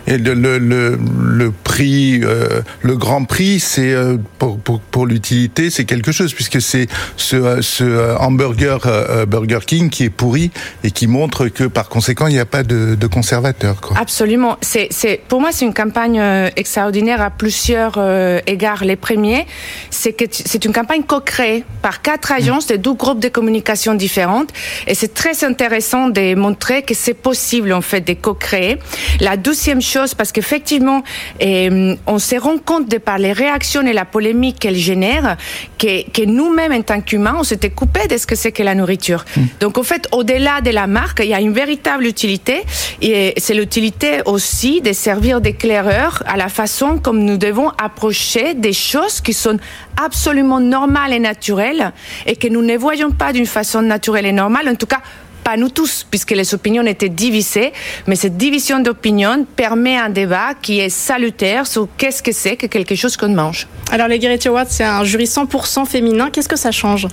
Et 0.07 0.17
le, 0.17 0.33
le, 0.33 0.57
le, 0.57 0.97
le 1.19 1.51
prix, 1.51 2.21
euh, 2.23 2.61
le 2.81 2.97
grand 2.97 3.25
prix, 3.25 3.59
c'est 3.59 3.93
euh, 3.93 4.17
pour, 4.39 4.57
pour, 4.59 4.79
pour 4.79 5.05
l'utilité, 5.05 5.69
c'est 5.69 5.85
quelque 5.85 6.11
chose 6.11 6.33
puisque 6.33 6.61
c'est 6.61 6.87
ce, 7.17 7.61
ce 7.61 8.17
hamburger 8.17 8.79
Burger 9.27 9.59
King 9.65 9.89
qui 9.89 10.05
est 10.05 10.09
pourri 10.09 10.51
et 10.83 10.91
qui 10.91 11.07
montre 11.07 11.47
que 11.47 11.65
par 11.65 11.89
conséquent 11.89 12.27
il 12.27 12.33
n'y 12.33 12.39
a 12.39 12.45
pas 12.45 12.63
de, 12.63 12.95
de 12.95 13.07
conservateur. 13.07 13.81
Quoi. 13.81 13.97
Absolument. 13.99 14.57
C'est, 14.61 14.87
c'est, 14.91 15.21
pour 15.27 15.41
moi, 15.41 15.51
c'est 15.51 15.65
une 15.65 15.73
campagne 15.73 16.21
extraordinaire 16.55 17.21
à 17.21 17.29
plusieurs 17.29 17.99
égards. 18.47 18.83
Les 18.83 18.95
premiers, 18.95 19.45
c'est 19.89 20.13
que 20.13 20.25
c'est 20.29 20.65
une 20.65 20.73
campagne 20.73 21.03
co-créée 21.03 21.63
par 21.81 22.01
quatre 22.01 22.31
agences 22.31 22.67
de 22.67 22.75
deux 22.75 22.93
groupes 22.93 23.19
de 23.19 23.29
communication 23.29 23.93
différents 23.93 24.30
différentes. 24.31 24.49
Et 24.87 24.95
c'est 24.95 25.13
très 25.13 25.43
intéressant 25.43 26.09
de 26.09 26.35
montrer 26.35 26.83
que 26.83 26.93
c'est 26.93 27.13
possible, 27.13 27.73
en 27.73 27.81
fait, 27.81 28.01
de 28.01 28.13
co-créer. 28.13 28.77
La 29.19 29.37
deuxième 29.37 29.81
chose, 29.81 30.13
parce 30.13 30.31
qu'effectivement, 30.31 31.03
euh, 31.41 31.95
on 32.07 32.19
se 32.19 32.35
rend 32.35 32.57
compte 32.57 32.89
de 32.89 32.97
par 32.97 33.17
les 33.17 33.33
réactions 33.33 33.81
et 33.85 33.93
la 33.93 34.05
polémique 34.05 34.59
qu'elle 34.59 34.75
génère, 34.75 35.37
que, 35.77 36.09
que 36.09 36.25
nous-mêmes, 36.25 36.73
en 36.73 36.81
tant 36.81 37.01
qu'humains, 37.01 37.35
on 37.37 37.43
s'était 37.43 37.69
coupé 37.69 38.07
de 38.07 38.17
ce 38.17 38.25
que 38.25 38.35
c'est 38.35 38.51
que 38.51 38.63
la 38.63 38.75
nourriture. 38.75 39.25
Hmm. 39.35 39.45
Donc, 39.59 39.77
en 39.77 39.83
fait, 39.83 40.07
au-delà 40.11 40.61
de 40.61 40.71
la 40.71 40.87
marque, 40.87 41.21
il 41.23 41.29
y 41.29 41.33
a 41.33 41.41
une 41.41 41.53
véritable 41.53 42.05
utilité. 42.05 42.63
Et 43.01 43.33
c'est 43.37 43.53
l'utilité 43.53 44.21
aussi 44.25 44.81
de 44.81 44.93
servir 44.93 45.41
d'éclaireur 45.41 46.23
à 46.25 46.37
la 46.37 46.49
façon 46.49 46.97
comme 46.97 47.23
nous 47.23 47.37
devons 47.37 47.69
approcher 47.81 48.53
des 48.53 48.73
choses 48.73 49.21
qui 49.21 49.33
sont 49.33 49.57
absolument 50.01 50.59
normales 50.59 51.13
et 51.13 51.19
naturelles 51.19 51.91
et 52.25 52.35
que 52.35 52.47
nous 52.47 52.61
ne 52.61 52.77
voyons 52.77 53.11
pas 53.11 53.33
d'une 53.33 53.45
façon 53.45 53.81
naturelle 53.81 54.20
et 54.25 54.31
normale, 54.31 54.69
en 54.69 54.75
tout 54.75 54.85
cas 54.85 55.01
pas 55.43 55.57
nous 55.57 55.69
tous, 55.69 56.05
puisque 56.09 56.31
les 56.31 56.53
opinions 56.53 56.85
étaient 56.85 57.09
divisées, 57.09 57.73
mais 58.07 58.15
cette 58.15 58.37
division 58.37 58.79
d'opinion 58.79 59.45
permet 59.55 59.97
un 59.97 60.09
débat 60.09 60.53
qui 60.61 60.79
est 60.79 60.89
salutaire 60.89 61.65
sur 61.65 61.87
qu'est-ce 61.97 62.21
que 62.21 62.31
c'est 62.31 62.55
que 62.55 62.67
quelque 62.67 62.95
chose 62.95 63.17
qu'on 63.17 63.29
mange. 63.29 63.67
Alors 63.91 64.07
les 64.07 64.47
Awards, 64.47 64.65
c'est 64.69 64.83
un 64.83 65.03
jury 65.03 65.25
100% 65.25 65.85
féminin. 65.85 66.29
Qu'est-ce 66.29 66.49
que 66.49 66.55
ça 66.55 66.71
change? 66.71 67.07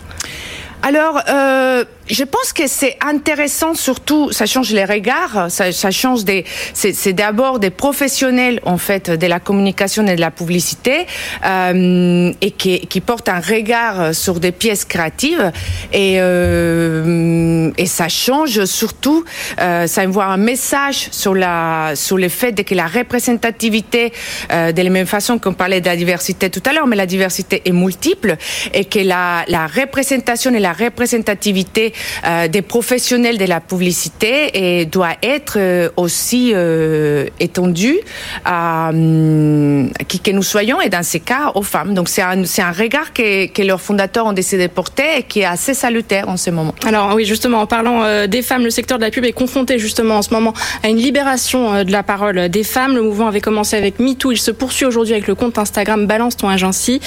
Alors, 0.82 1.20
euh, 1.28 1.84
je 2.10 2.24
pense 2.24 2.52
que 2.52 2.66
c'est 2.66 2.96
intéressant, 3.04 3.74
surtout, 3.74 4.32
ça 4.32 4.46
change 4.46 4.72
les 4.72 4.84
regards, 4.84 5.50
ça, 5.50 5.72
ça 5.72 5.90
change 5.90 6.24
des, 6.24 6.44
c'est 6.74 7.12
d'abord 7.12 7.58
des 7.58 7.70
professionnels 7.70 8.60
en 8.64 8.78
fait 8.78 9.10
de 9.10 9.26
la 9.26 9.40
communication 9.40 10.06
et 10.06 10.16
de 10.16 10.20
la 10.20 10.30
publicité 10.30 11.06
euh, 11.44 12.32
et 12.40 12.50
qui, 12.52 12.80
qui 12.86 13.00
portent 13.00 13.28
un 13.28 13.40
regard 13.40 14.14
sur 14.14 14.40
des 14.40 14.52
pièces 14.52 14.84
créatives 14.84 15.52
et 15.92 16.16
euh, 16.18 17.70
et 17.76 17.86
ça 17.86 18.08
change 18.08 18.64
surtout, 18.64 19.24
euh, 19.60 19.86
ça 19.86 20.02
envoie 20.02 20.26
un 20.26 20.36
message 20.36 21.08
sur 21.10 21.34
la 21.34 21.92
sur 21.94 22.18
le 22.18 22.28
fait 22.28 22.52
de 22.52 22.62
que 22.62 22.74
la 22.74 22.86
représentativité 22.86 24.12
euh, 24.52 24.72
de 24.72 24.82
la 24.82 24.90
même 24.90 25.06
façon 25.06 25.38
qu'on 25.38 25.54
parlait 25.54 25.80
de 25.80 25.86
la 25.86 25.96
diversité 25.96 26.50
tout 26.50 26.62
à 26.66 26.72
l'heure, 26.72 26.86
mais 26.86 26.96
la 26.96 27.06
diversité 27.06 27.62
est 27.64 27.72
multiple 27.72 28.36
et 28.72 28.84
que 28.84 29.00
la 29.00 29.44
la 29.48 29.66
représentation 29.66 30.54
et 30.54 30.58
la 30.58 30.72
représentativité 30.72 31.92
euh, 32.24 32.48
des 32.48 32.62
professionnels 32.62 33.38
de 33.38 33.44
la 33.44 33.60
publicité 33.60 34.80
et 34.80 34.86
doit 34.86 35.16
être 35.22 35.56
euh, 35.58 35.88
aussi 35.96 36.52
euh, 36.54 37.26
étendue 37.40 37.98
à 38.44 38.90
hum, 38.90 39.90
qui 40.08 40.20
que 40.20 40.30
nous 40.30 40.42
soyons 40.42 40.80
et 40.80 40.88
dans 40.88 41.02
ces 41.02 41.20
cas 41.20 41.52
aux 41.54 41.62
femmes. 41.62 41.94
Donc 41.94 42.08
c'est 42.08 42.22
un, 42.22 42.42
un 42.42 42.72
regard 42.72 43.12
que, 43.12 43.46
que 43.46 43.62
leurs 43.62 43.80
fondateurs 43.80 44.26
ont 44.26 44.32
décidé 44.32 44.68
de 44.68 44.72
porter 44.72 45.18
et 45.18 45.22
qui 45.22 45.40
est 45.40 45.44
assez 45.44 45.74
salutaire 45.74 46.28
en 46.28 46.36
ce 46.36 46.50
moment. 46.50 46.74
Alors 46.86 47.14
oui, 47.14 47.24
justement, 47.24 47.60
en 47.60 47.66
parlant 47.66 48.26
des 48.26 48.42
femmes, 48.42 48.64
le 48.64 48.70
secteur 48.70 48.98
de 48.98 49.04
la 49.04 49.10
pub 49.10 49.24
est 49.24 49.32
confronté 49.32 49.78
justement 49.78 50.16
en 50.16 50.22
ce 50.22 50.32
moment 50.32 50.54
à 50.82 50.88
une 50.88 50.96
libération 50.96 51.84
de 51.84 51.92
la 51.92 52.02
parole 52.02 52.48
des 52.48 52.64
femmes. 52.64 52.94
Le 52.94 53.02
mouvement 53.02 53.28
avait 53.28 53.40
commencé 53.40 53.76
avec 53.76 53.98
MeToo, 53.98 54.32
il 54.32 54.38
se 54.38 54.50
poursuit 54.50 54.86
aujourd'hui 54.86 55.14
avec 55.14 55.26
le 55.26 55.34
compte 55.34 55.58
Instagram 55.58 56.06
Balance 56.06 56.36
ton 56.36 56.48
agency. 56.48 57.00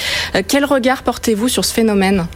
Quel 0.48 0.64
regard 0.64 1.02
portez-vous 1.02 1.48
sur 1.48 1.64
ce 1.64 1.72
phénomène? 1.72 2.26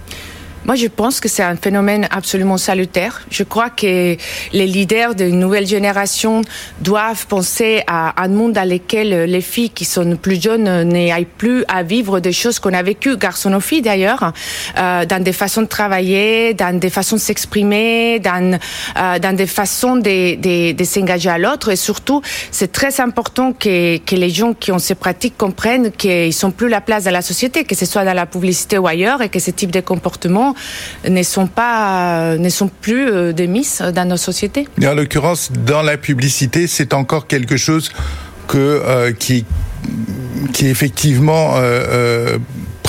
Moi, 0.66 0.75
je 0.75 0.88
pense 0.88 1.20
que 1.20 1.28
c'est 1.28 1.44
un 1.44 1.54
phénomène 1.54 2.08
absolument 2.11 2.56
salutaire. 2.56 3.23
Je 3.30 3.44
crois 3.44 3.70
que 3.70 4.16
les 4.52 4.66
leaders 4.66 5.14
d'une 5.14 5.38
nouvelle 5.38 5.64
génération 5.64 6.42
doivent 6.80 7.28
penser 7.28 7.85
à 7.87 8.20
un 8.20 8.26
monde 8.26 8.54
dans 8.54 8.68
lequel 8.68 9.30
les 9.30 9.40
filles 9.42 9.70
qui 9.70 9.85
sont 9.85 10.16
plus 10.16 10.42
jeunes 10.42 10.82
n'aillent 10.82 11.25
plus 11.25 11.64
à 11.68 11.85
vivre 11.85 12.18
des 12.18 12.32
choses 12.32 12.58
qu'on 12.58 12.73
a 12.73 12.82
vécues, 12.82 13.16
garçons 13.16 13.54
ou 13.54 13.61
filles 13.61 13.82
d'ailleurs, 13.82 14.32
euh, 14.76 15.04
dans 15.06 15.23
des 15.23 15.32
façons 15.32 15.62
de 15.62 15.68
travailler, 15.68 16.52
dans 16.54 16.76
des 16.76 16.90
façons 16.90 17.14
de 17.14 17.20
s'exprimer, 17.20 18.18
dans, 18.18 18.58
euh, 18.99 19.20
dans 19.20 19.37
des 19.37 19.46
façons 19.46 19.94
de, 19.94 20.35
de, 20.35 20.73
de 20.73 20.85
s'engager 20.85 21.30
à 21.30 21.38
l'autre. 21.38 21.68
Et 21.68 21.76
surtout, 21.76 22.23
c'est 22.50 22.73
très 22.73 23.00
important 23.00 23.52
que, 23.52 23.99
que 23.99 24.16
les 24.16 24.30
gens 24.30 24.52
qui 24.52 24.73
ont 24.73 24.80
ces 24.80 24.96
pratiques 24.96 25.38
comprennent 25.38 25.92
qu'ils 25.92 26.35
sont 26.35 26.50
plus 26.50 26.68
la 26.68 26.80
place 26.80 27.04
dans 27.04 27.12
la 27.12 27.23
société, 27.23 27.62
que 27.62 27.76
ce 27.76 27.87
soit 27.87 28.04
dans 28.04 28.14
la 28.14 28.26
publicité 28.26 28.78
ou 28.78 28.88
ailleurs, 28.88 29.23
et 29.23 29.28
que 29.28 29.38
ce 29.38 29.52
type 29.52 29.70
de 29.70 29.80
comportement 29.80 30.55
ne 31.08 31.22
sont 32.48 32.68
plus 32.68 33.08
euh, 33.08 33.32
des 33.32 33.46
dans 33.92 34.08
nos 34.08 34.16
sociétés. 34.16 34.68
En 34.84 34.94
l'occurrence, 34.94 35.50
dans 35.52 35.82
la 35.82 35.96
publicité, 35.96 36.66
c'est 36.66 36.94
encore 36.94 37.26
quelque 37.26 37.56
chose 37.56 37.90
euh, 38.54 39.12
qui 39.12 39.44
qui 40.52 40.68
effectivement 40.68 41.54
euh, 41.56 42.38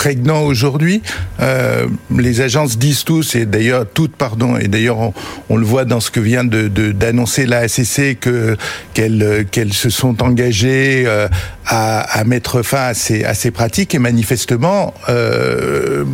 prégnant 0.07 0.43
aujourd'hui. 0.43 1.01
Euh, 1.41 1.87
les 2.15 2.39
agences 2.39 2.77
disent 2.77 3.03
tous, 3.03 3.35
et 3.35 3.45
d'ailleurs 3.45 3.85
toutes, 3.93 4.15
pardon, 4.15 4.55
et 4.55 4.69
d'ailleurs 4.69 5.11
on, 5.49 5.57
le 5.57 5.65
voit 5.65 5.83
dans 5.83 5.99
ce 5.99 6.11
que 6.11 6.21
vient 6.21 6.45
de 6.45 6.69
d'annoncer 6.93 7.45
la 7.45 7.57
ACC 7.65 8.17
que 8.17 8.55
qu'elles 8.93 9.21
euh, 9.21 9.43
qu'elles 9.43 9.73
se 9.73 9.89
sont 9.89 10.23
engagées 10.23 11.03
euh, 11.05 11.27
à, 11.65 12.19
à 12.19 12.23
mettre 12.23 12.61
fin 12.61 12.83
à 12.83 12.93
ces 12.93 13.25
à 13.25 13.33
ces 13.33 13.51
pratiques 13.51 13.93
et 13.95 13.99
manifestement 13.99 14.93
euh, 15.09 16.05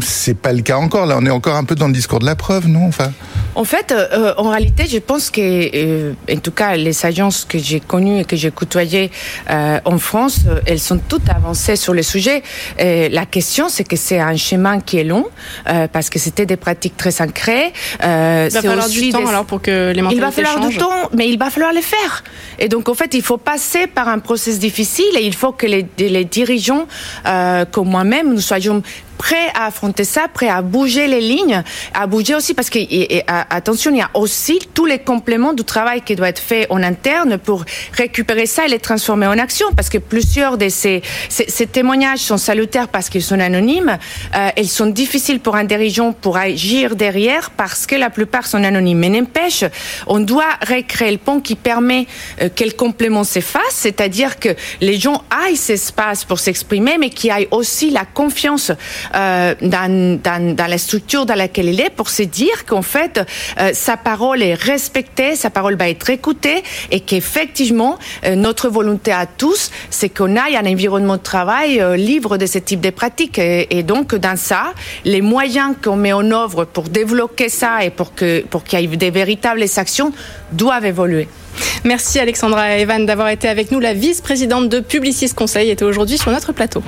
c'est 0.00 0.38
pas 0.38 0.52
le 0.52 0.62
cas 0.62 0.76
encore. 0.76 1.06
Là, 1.06 1.16
on 1.18 1.26
est 1.26 1.30
encore 1.40 1.56
un 1.56 1.64
peu 1.64 1.74
dans 1.74 1.88
le 1.88 1.92
discours 1.92 2.20
de 2.20 2.26
la 2.26 2.36
preuve, 2.36 2.68
non 2.68 2.86
Enfin? 2.86 3.10
En 3.56 3.64
fait, 3.64 3.92
en 4.38 4.48
réalité, 4.48 4.86
je 4.86 4.98
pense 4.98 5.28
que, 5.28 6.12
en 6.12 6.38
tout 6.38 6.52
cas, 6.52 6.76
les 6.76 7.04
agences 7.04 7.44
que 7.44 7.58
j'ai 7.58 7.80
connues 7.80 8.20
et 8.20 8.24
que 8.24 8.36
j'ai 8.36 8.52
côtoyées 8.52 9.10
en 9.48 9.98
France, 9.98 10.42
elles 10.66 10.78
sont 10.78 11.00
toutes 11.08 11.28
avancées 11.28 11.74
sur 11.74 11.92
le 11.92 12.02
sujet. 12.02 12.42
Et 12.78 13.08
la 13.08 13.26
question, 13.26 13.39
c'est 13.40 13.84
que 13.84 13.96
c'est 13.96 14.18
un 14.20 14.36
chemin 14.36 14.80
qui 14.80 14.98
est 14.98 15.04
long, 15.04 15.26
euh, 15.68 15.86
parce 15.88 16.10
que 16.10 16.18
c'était 16.18 16.46
des 16.46 16.56
pratiques 16.56 16.96
très 16.96 17.20
ancrées. 17.20 17.72
Euh, 18.02 18.48
Il 18.50 18.54
va 18.54 18.62
falloir 18.62 18.88
du 18.88 19.10
temps 19.10 19.26
alors 19.26 19.44
pour 19.44 19.62
que 19.62 19.90
les 19.92 19.98
il 19.98 20.02
mentalités 20.02 20.20
va 20.26 20.30
falloir 20.32 20.54
changent. 20.62 20.68
du 20.74 20.78
temps, 20.78 21.10
mais 21.16 21.28
il 21.28 21.38
va 21.38 21.50
falloir 21.50 21.72
le 21.72 21.80
faire. 21.80 22.24
Et 22.58 22.68
donc, 22.68 22.88
en 22.88 22.94
fait, 22.94 23.14
il 23.14 23.22
faut 23.22 23.38
passer 23.38 23.86
par 23.86 24.08
un 24.08 24.18
processus 24.18 24.58
difficile 24.58 25.16
et 25.18 25.22
il 25.24 25.34
faut 25.34 25.52
que 25.52 25.66
les, 25.66 25.86
les 25.98 26.24
dirigeants, 26.24 26.86
euh, 27.26 27.64
comme 27.70 27.88
moi-même, 27.88 28.32
nous 28.32 28.40
soyons 28.40 28.82
prêts 29.20 29.50
à 29.54 29.66
affronter 29.66 30.04
ça, 30.04 30.28
prêts 30.32 30.48
à 30.48 30.62
bouger 30.62 31.06
les 31.06 31.20
lignes, 31.20 31.62
à 31.92 32.06
bouger 32.06 32.34
aussi 32.34 32.54
parce 32.54 32.70
que, 32.70 32.78
et- 32.78 33.16
et, 33.18 33.22
attention, 33.28 33.90
il 33.90 33.98
y 33.98 34.00
a 34.00 34.08
aussi 34.14 34.58
tous 34.72 34.86
les 34.86 34.98
compléments 34.98 35.52
du 35.52 35.62
travail 35.62 36.00
qui 36.00 36.16
doit 36.16 36.30
être 36.30 36.38
fait 36.40 36.66
en 36.70 36.82
interne 36.82 37.36
pour 37.36 37.66
récupérer 37.92 38.46
ça 38.46 38.64
et 38.64 38.68
les 38.68 38.78
transformer 38.78 39.26
en 39.26 39.38
action. 39.38 39.66
Parce 39.76 39.90
que 39.90 39.98
plusieurs 39.98 40.56
de 40.56 40.70
ces, 40.70 41.02
ces, 41.28 41.66
témoignages 41.66 42.20
sont 42.20 42.38
salutaires 42.38 42.88
parce 42.88 43.10
qu'ils 43.10 43.22
sont 43.22 43.38
anonymes, 43.38 43.98
euh, 44.34 44.48
ils 44.56 44.70
sont 44.70 44.86
difficiles 44.86 45.40
pour 45.40 45.54
un 45.54 45.64
dirigeant 45.64 46.12
pour 46.12 46.38
agir 46.38 46.96
derrière 46.96 47.50
parce 47.50 47.86
que 47.86 47.96
la 47.96 48.08
plupart 48.08 48.46
sont 48.46 48.64
anonymes. 48.64 49.00
Mais 49.00 49.10
n'empêche, 49.10 49.64
on 50.06 50.20
doit 50.20 50.54
recréer 50.66 51.10
le 51.12 51.18
pont 51.18 51.40
qui 51.40 51.56
permet 51.56 52.06
euh, 52.40 52.48
que 52.48 52.64
le 52.64 52.70
complément 52.72 53.24
s'efface, 53.24 53.74
c'est-à-dire 53.84 54.38
que 54.40 54.48
les 54.80 54.98
gens 54.98 55.22
aillent 55.44 55.56
cet 55.56 55.76
espace 55.76 56.24
pour 56.24 56.38
s'exprimer, 56.38 56.96
mais 56.98 57.10
qui 57.10 57.30
aillent 57.30 57.48
aussi 57.50 57.90
la 57.90 58.06
confiance 58.06 58.72
euh, 59.14 59.54
dans, 59.60 60.20
dans, 60.22 60.66
la 60.68 60.78
structure 60.78 61.26
dans 61.26 61.34
laquelle 61.34 61.68
il 61.68 61.80
est 61.80 61.90
pour 61.90 62.10
se 62.10 62.22
dire 62.22 62.64
qu'en 62.66 62.82
fait, 62.82 63.20
euh, 63.58 63.70
sa 63.72 63.96
parole 63.96 64.42
est 64.42 64.54
respectée, 64.54 65.36
sa 65.36 65.50
parole 65.50 65.76
va 65.76 65.88
être 65.88 66.10
écoutée 66.10 66.62
et 66.90 67.00
qu'effectivement, 67.00 67.98
euh, 68.24 68.34
notre 68.34 68.68
volonté 68.68 69.12
à 69.12 69.26
tous, 69.26 69.70
c'est 69.90 70.08
qu'on 70.08 70.36
aille 70.36 70.56
un 70.56 70.66
environnement 70.66 71.16
de 71.16 71.22
travail 71.22 71.82
libre 71.96 72.36
de 72.36 72.46
ce 72.46 72.58
type 72.58 72.80
de 72.80 72.90
pratiques. 72.90 73.38
Et, 73.38 73.82
donc, 73.82 74.14
dans 74.14 74.36
ça, 74.36 74.72
les 75.04 75.20
moyens 75.20 75.74
qu'on 75.82 75.96
met 75.96 76.12
en 76.12 76.30
œuvre 76.30 76.64
pour 76.64 76.88
développer 76.88 77.48
ça 77.48 77.84
et 77.84 77.90
pour 77.90 78.14
que 78.14 78.42
pour 78.50 78.64
qu'il 78.64 78.80
y 78.80 78.84
ait 78.84 78.96
des 78.96 79.10
véritables 79.10 79.64
actions 79.76 80.12
doivent 80.52 80.86
évoluer. 80.86 81.28
Merci 81.84 82.18
Alexandra 82.18 82.76
Evan 82.76 83.06
d'avoir 83.06 83.28
été 83.28 83.48
avec 83.48 83.70
nous. 83.70 83.80
La 83.80 83.94
vice-présidente 83.94 84.68
de 84.68 84.80
Publicis 84.80 85.30
Conseil 85.34 85.70
était 85.70 85.84
aujourd'hui 85.84 86.18
sur 86.18 86.30
notre 86.30 86.52
plateau. 86.52 86.82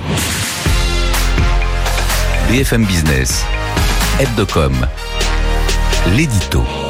BFM 2.53 2.85
Business, 2.85 3.43
Hebdocom, 4.19 4.75
l'édito. 6.15 6.82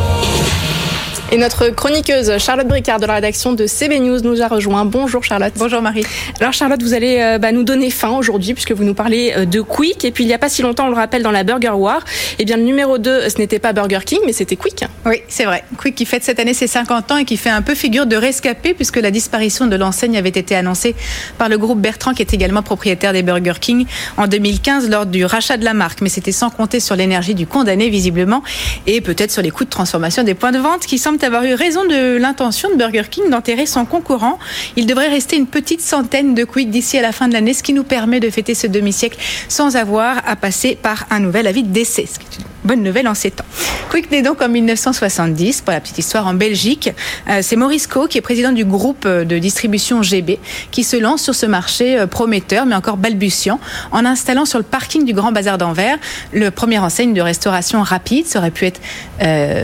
Et 1.34 1.38
notre 1.38 1.70
chroniqueuse 1.70 2.38
Charlotte 2.38 2.68
Bricard 2.68 3.00
de 3.00 3.08
la 3.08 3.16
rédaction 3.16 3.54
de 3.54 3.66
CB 3.66 4.02
News 4.02 4.22
nous 4.22 4.44
a 4.44 4.48
rejoint. 4.48 4.86
Bonjour 4.86 5.24
Charlotte. 5.24 5.52
Bonjour 5.58 5.82
Marie. 5.82 6.06
Alors 6.40 6.54
Charlotte, 6.54 6.84
vous 6.84 6.94
allez 6.94 7.18
euh, 7.20 7.40
bah, 7.40 7.52
nous 7.52 7.64
donner 7.64 7.90
faim 7.90 8.12
aujourd'hui 8.12 8.54
puisque 8.54 8.72
vous 8.72 8.84
nous 8.84 8.94
parlez 8.94 9.34
euh, 9.36 9.46
de 9.46 9.60
Quick. 9.60 10.06
Et 10.06 10.12
puis 10.12 10.26
il 10.26 10.28
n'y 10.28 10.36
a 10.36 10.38
pas 10.38 10.48
si 10.48 10.62
longtemps, 10.62 10.86
on 10.86 10.90
le 10.90 10.96
rappelle, 10.96 11.24
dans 11.24 11.32
la 11.32 11.44
Burger 11.44 11.72
War, 11.72 12.06
eh 12.38 12.46
bien 12.46 12.56
le 12.56 12.62
numéro 12.62 13.00
2, 13.00 13.30
ce 13.30 13.40
n'était 13.40 13.58
pas 13.58 13.74
Burger 13.74 14.02
King, 14.06 14.20
mais 14.28 14.32
c'était 14.32 14.56
Quick. 14.56 14.86
Oui, 15.08 15.24
c'est 15.28 15.46
vrai. 15.46 15.64
Quick 15.76 15.96
qui 15.96 16.06
fête 16.06 16.24
cette 16.24 16.40
année 16.40 16.54
ses 16.54 16.68
50 16.68 17.12
ans 17.12 17.18
et 17.18 17.26
qui 17.26 17.38
fait 17.38 17.50
un 17.50 17.64
peu 17.64 17.74
figure 17.74 18.06
de 18.06 18.16
rescapé 18.16 18.76
puisque 18.76 18.98
la 18.98 19.10
disparition 19.10 19.66
de 19.66 19.76
l'enseigne 19.76 20.16
avait 20.18 20.30
été 20.30 20.56
annoncée 20.56 20.94
par 21.40 21.50
le 21.50 21.58
groupe 21.58 21.82
Bertrand 21.82 22.14
qui 22.14 22.22
est 22.22 22.32
également 22.36 22.62
propriétaire 22.62 23.12
des 23.12 23.24
Burger 23.24 23.54
King 23.60 23.88
en 24.18 24.28
2015 24.28 24.88
lors 24.88 25.08
du 25.08 25.26
rachat 25.26 25.58
de 25.58 25.66
la 25.66 25.74
marque. 25.74 26.02
Mais 26.02 26.10
c'était 26.10 26.32
sans 26.32 26.52
compter 26.52 26.80
sur 26.80 26.96
l'énergie 26.96 27.34
du 27.34 27.48
condamné 27.48 27.90
visiblement 27.90 28.44
et 28.86 29.02
peut-être 29.02 29.32
sur 29.32 29.42
les 29.42 29.50
coûts 29.50 29.66
de 29.66 29.72
transformation 29.72 30.22
des 30.22 30.36
points 30.36 30.52
de 30.52 30.60
vente 30.60 30.86
qui 30.86 31.00
semblent 31.00 31.23
avoir 31.24 31.44
eu 31.46 31.54
raison 31.54 31.86
de 31.86 32.18
l'intention 32.18 32.70
de 32.70 32.76
Burger 32.76 33.04
King 33.10 33.30
d'enterrer 33.30 33.66
son 33.66 33.86
concurrent. 33.86 34.40
Il 34.76 34.86
devrait 34.86 35.10
rester 35.10 35.36
une 35.36 35.48
petite 35.48 35.82
centaine 35.82 36.36
de 36.36 36.44
Quick 36.44 36.70
d'ici 36.70 36.98
à 36.98 37.02
la 37.02 37.12
fin 37.12 37.28
de 37.28 37.34
l'année, 37.34 37.54
ce 37.54 37.64
qui 37.64 37.74
nous 37.74 37.84
permet 37.84 38.20
de 38.20 38.30
fêter 38.30 38.56
ce 38.56 38.68
demi-siècle 38.68 39.18
sans 39.48 39.76
avoir 39.76 40.18
à 40.28 40.36
passer 40.36 40.78
par 40.82 41.06
un 41.10 41.20
nouvel 41.20 41.48
avis 41.48 41.64
de 41.64 41.72
décès. 41.72 42.06
Ce 42.12 42.20
qui 42.20 42.26
est 42.26 42.38
une 42.40 42.46
bonne 42.64 42.84
nouvelle 42.84 43.08
en 43.08 43.14
ces 43.14 43.32
temps. 43.32 43.46
Quick 43.90 44.10
naît 44.10 44.24
donc 44.24 44.42
en 44.42 44.50
1970, 44.50 45.62
pour 45.62 45.72
la 45.72 45.80
petite 45.80 46.00
histoire, 46.00 46.26
en 46.26 46.34
Belgique. 46.34 46.90
Euh, 47.30 47.40
c'est 47.44 47.56
Maurice 47.56 47.86
Co, 47.86 48.08
qui 48.08 48.18
est 48.18 48.22
président 48.22 48.52
du 48.52 48.66
groupe 48.66 49.06
euh, 49.06 49.24
de 49.24 49.38
distribution 49.38 50.02
GB, 50.02 50.40
qui 50.72 50.84
se 50.84 50.98
lance 50.98 51.22
sur 51.22 51.36
ce 51.36 51.46
marché 51.46 52.00
euh, 52.00 52.08
prometteur, 52.08 52.66
mais 52.66 52.74
encore 52.74 52.98
balbutiant, 52.98 53.60
en 53.92 54.04
installant 54.04 54.46
sur 54.46 54.58
le 54.58 54.64
parking 54.64 55.06
du 55.06 55.14
Grand 55.14 55.32
Bazar 55.32 55.60
d'Anvers 55.60 55.98
le 56.32 56.50
premier 56.50 56.80
enseigne 56.80 57.14
de 57.14 57.22
restauration 57.22 57.84
rapide. 57.84 58.26
Ça 58.26 58.40
aurait 58.40 58.52
pu 58.52 58.66
être 58.66 58.82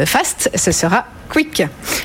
Fast, 0.06 0.52
ce 0.56 0.72
sera 0.72 1.06
Quick. 1.30 1.49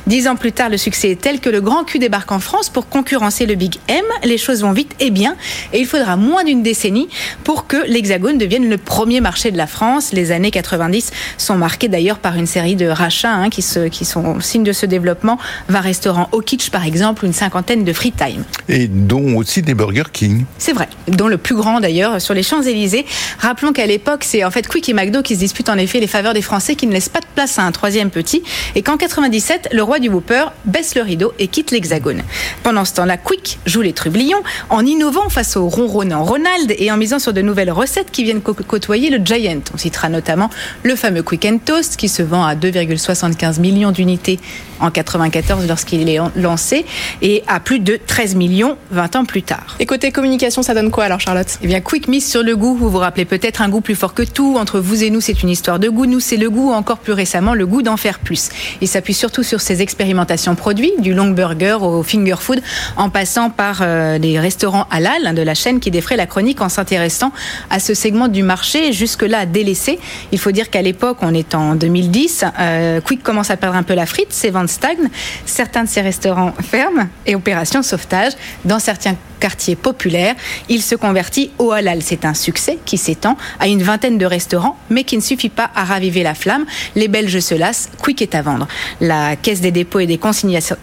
Dix 0.06 0.28
ans 0.28 0.36
plus 0.36 0.52
tard, 0.52 0.68
le 0.68 0.76
succès 0.76 1.10
est 1.10 1.20
tel 1.20 1.40
que 1.40 1.48
le 1.48 1.60
Grand 1.62 1.84
Q 1.84 1.98
débarque 1.98 2.30
en 2.30 2.38
France 2.38 2.68
pour 2.68 2.88
concurrencer 2.88 3.46
le 3.46 3.54
Big 3.54 3.76
M. 3.88 4.02
Les 4.24 4.36
choses 4.36 4.62
vont 4.62 4.72
vite 4.72 4.92
et 5.00 5.10
bien, 5.10 5.36
et 5.72 5.80
il 5.80 5.86
faudra 5.86 6.16
moins 6.16 6.44
d'une 6.44 6.62
décennie 6.62 7.08
pour 7.42 7.66
que 7.66 7.76
l'Hexagone 7.86 8.36
devienne 8.36 8.68
le 8.68 8.76
premier 8.76 9.20
marché 9.20 9.50
de 9.50 9.56
la 9.56 9.66
France. 9.66 10.12
Les 10.12 10.30
années 10.30 10.50
90 10.50 11.10
sont 11.38 11.54
marquées 11.56 11.88
d'ailleurs 11.88 12.18
par 12.18 12.36
une 12.36 12.46
série 12.46 12.76
de 12.76 12.86
rachats 12.86 13.32
hein, 13.32 13.48
qui, 13.48 13.62
se, 13.62 13.88
qui 13.88 14.04
sont 14.04 14.40
signe 14.40 14.62
de 14.62 14.72
ce 14.72 14.86
développement. 14.86 15.38
20 15.68 15.80
restaurants 15.80 16.28
au 16.32 16.40
kitsch 16.40 16.70
par 16.70 16.84
exemple, 16.84 17.24
une 17.24 17.32
cinquantaine 17.32 17.84
de 17.84 17.92
free 17.92 18.12
time. 18.12 18.44
Et 18.68 18.88
dont 18.88 19.36
aussi 19.36 19.62
des 19.62 19.74
Burger 19.74 20.04
King. 20.12 20.44
C'est 20.58 20.72
vrai, 20.72 20.88
dont 21.08 21.28
le 21.28 21.38
plus 21.38 21.54
grand 21.54 21.80
d'ailleurs 21.80 22.20
sur 22.20 22.34
les 22.34 22.42
Champs-Élysées. 22.42 23.06
Rappelons 23.38 23.72
qu'à 23.72 23.86
l'époque, 23.86 24.24
c'est 24.24 24.44
en 24.44 24.50
fait 24.50 24.68
Quick 24.68 24.88
et 24.88 24.92
McDo 24.92 25.22
qui 25.22 25.34
se 25.34 25.40
disputent 25.40 25.70
en 25.70 25.78
effet 25.78 26.00
les 26.00 26.06
faveurs 26.06 26.34
des 26.34 26.42
Français 26.42 26.74
qui 26.74 26.86
ne 26.86 26.92
laissent 26.92 27.08
pas 27.08 27.20
de 27.20 27.26
place 27.34 27.58
à 27.58 27.62
un 27.62 27.72
troisième 27.72 28.10
petit. 28.10 28.42
Et 28.74 28.82
qu'en 28.82 28.96
97, 29.24 29.70
le 29.72 29.82
roi 29.82 30.00
du 30.00 30.10
Whopper 30.10 30.46
baisse 30.66 30.94
le 30.94 31.00
rideau 31.00 31.32
et 31.38 31.48
quitte 31.48 31.70
l'Hexagone. 31.70 32.22
Pendant 32.62 32.84
ce 32.84 32.92
temps-là, 32.92 33.16
Quick 33.16 33.58
joue 33.64 33.80
les 33.80 33.94
trublions 33.94 34.42
en 34.68 34.84
innovant 34.84 35.30
face 35.30 35.56
au 35.56 35.66
ronronnant 35.66 36.24
Ronald 36.24 36.74
et 36.78 36.92
en 36.92 36.98
misant 36.98 37.18
sur 37.18 37.32
de 37.32 37.40
nouvelles 37.40 37.70
recettes 37.70 38.10
qui 38.10 38.22
viennent 38.22 38.42
côtoyer 38.42 39.08
le 39.08 39.24
Giant. 39.24 39.62
On 39.72 39.78
citera 39.78 40.10
notamment 40.10 40.50
le 40.82 40.94
fameux 40.94 41.22
Quick 41.22 41.46
and 41.46 41.58
Toast 41.64 41.96
qui 41.96 42.10
se 42.10 42.22
vend 42.22 42.44
à 42.44 42.54
2,75 42.54 43.60
millions 43.60 43.92
d'unités 43.92 44.38
en 44.80 44.90
94 44.90 45.66
lorsqu'il 45.66 46.08
est 46.08 46.18
lancé 46.36 46.84
et 47.22 47.42
à 47.46 47.60
plus 47.60 47.80
de 47.80 47.98
13 48.04 48.34
millions 48.34 48.76
20 48.90 49.16
ans 49.16 49.24
plus 49.24 49.42
tard. 49.42 49.76
Et 49.80 49.86
côté 49.86 50.12
communication, 50.12 50.62
ça 50.62 50.74
donne 50.74 50.90
quoi 50.90 51.04
alors 51.04 51.20
Charlotte? 51.20 51.58
Eh 51.62 51.66
bien, 51.66 51.80
quick 51.80 52.08
miss 52.08 52.28
sur 52.28 52.42
le 52.42 52.56
goût, 52.56 52.74
vous 52.74 52.90
vous 52.90 52.98
rappelez 52.98 53.24
peut-être 53.24 53.62
un 53.62 53.68
goût 53.68 53.80
plus 53.80 53.94
fort 53.94 54.14
que 54.14 54.22
tout, 54.22 54.56
entre 54.58 54.80
vous 54.80 55.04
et 55.04 55.10
nous 55.10 55.20
c'est 55.20 55.42
une 55.42 55.48
histoire 55.48 55.78
de 55.78 55.88
goût, 55.88 56.06
nous 56.06 56.20
c'est 56.20 56.36
le 56.36 56.50
goût, 56.50 56.72
encore 56.72 56.98
plus 56.98 57.12
récemment 57.12 57.54
le 57.54 57.66
goût 57.66 57.82
d'en 57.82 57.96
faire 57.96 58.18
plus. 58.18 58.50
Il 58.80 58.88
s'appuie 58.88 59.14
surtout 59.14 59.42
sur 59.42 59.60
ses 59.60 59.82
expérimentations 59.82 60.54
produits, 60.54 60.92
du 60.98 61.14
long 61.14 61.30
burger 61.30 61.78
au 61.80 62.02
finger 62.02 62.36
food, 62.38 62.60
en 62.96 63.10
passant 63.10 63.50
par 63.50 63.78
euh, 63.80 64.18
les 64.18 64.38
restaurants 64.38 64.86
halal 64.90 65.26
hein, 65.26 65.34
de 65.34 65.42
la 65.42 65.54
chaîne 65.54 65.80
qui 65.80 65.90
défraie 65.90 66.16
la 66.16 66.26
chronique 66.26 66.60
en 66.60 66.68
s'intéressant 66.68 67.32
à 67.70 67.78
ce 67.78 67.94
segment 67.94 68.28
du 68.28 68.42
marché 68.42 68.92
jusque-là 68.92 69.46
délaissé. 69.46 69.98
Il 70.32 70.38
faut 70.38 70.50
dire 70.50 70.70
qu'à 70.70 70.82
l'époque, 70.82 71.18
on 71.22 71.34
est 71.34 71.54
en 71.54 71.74
2010, 71.74 72.44
euh, 72.58 73.00
Quick 73.00 73.22
commence 73.22 73.50
à 73.50 73.56
perdre 73.56 73.76
un 73.76 73.82
peu 73.82 73.94
la 73.94 74.06
frite, 74.06 74.28
c'est 74.30 74.50
26 74.50 74.73
stagne, 74.74 75.08
certains 75.46 75.84
de 75.84 75.88
ces 75.88 76.02
restaurants 76.02 76.52
ferment 76.60 77.08
et 77.26 77.34
opération 77.34 77.82
sauvetage 77.82 78.32
dans 78.64 78.78
certains 78.78 79.16
quartiers 79.40 79.76
populaires, 79.76 80.34
il 80.68 80.82
se 80.82 80.94
convertit 80.94 81.50
au 81.58 81.72
halal. 81.72 82.02
C'est 82.02 82.24
un 82.24 82.34
succès 82.34 82.78
qui 82.84 82.98
s'étend 82.98 83.36
à 83.60 83.68
une 83.68 83.82
vingtaine 83.82 84.18
de 84.18 84.26
restaurants, 84.26 84.76
mais 84.90 85.04
qui 85.04 85.16
ne 85.16 85.22
suffit 85.22 85.48
pas 85.48 85.70
à 85.74 85.84
raviver 85.84 86.22
la 86.22 86.34
flamme. 86.34 86.64
Les 86.94 87.08
Belges 87.08 87.40
se 87.40 87.54
lassent, 87.54 87.90
quick 88.02 88.22
est 88.22 88.34
à 88.34 88.42
vendre. 88.42 88.68
La 89.00 89.36
Caisse 89.36 89.60
des 89.60 89.70
dépôts 89.70 90.00
et 90.00 90.06
des 90.06 90.18
consignations 90.18 90.76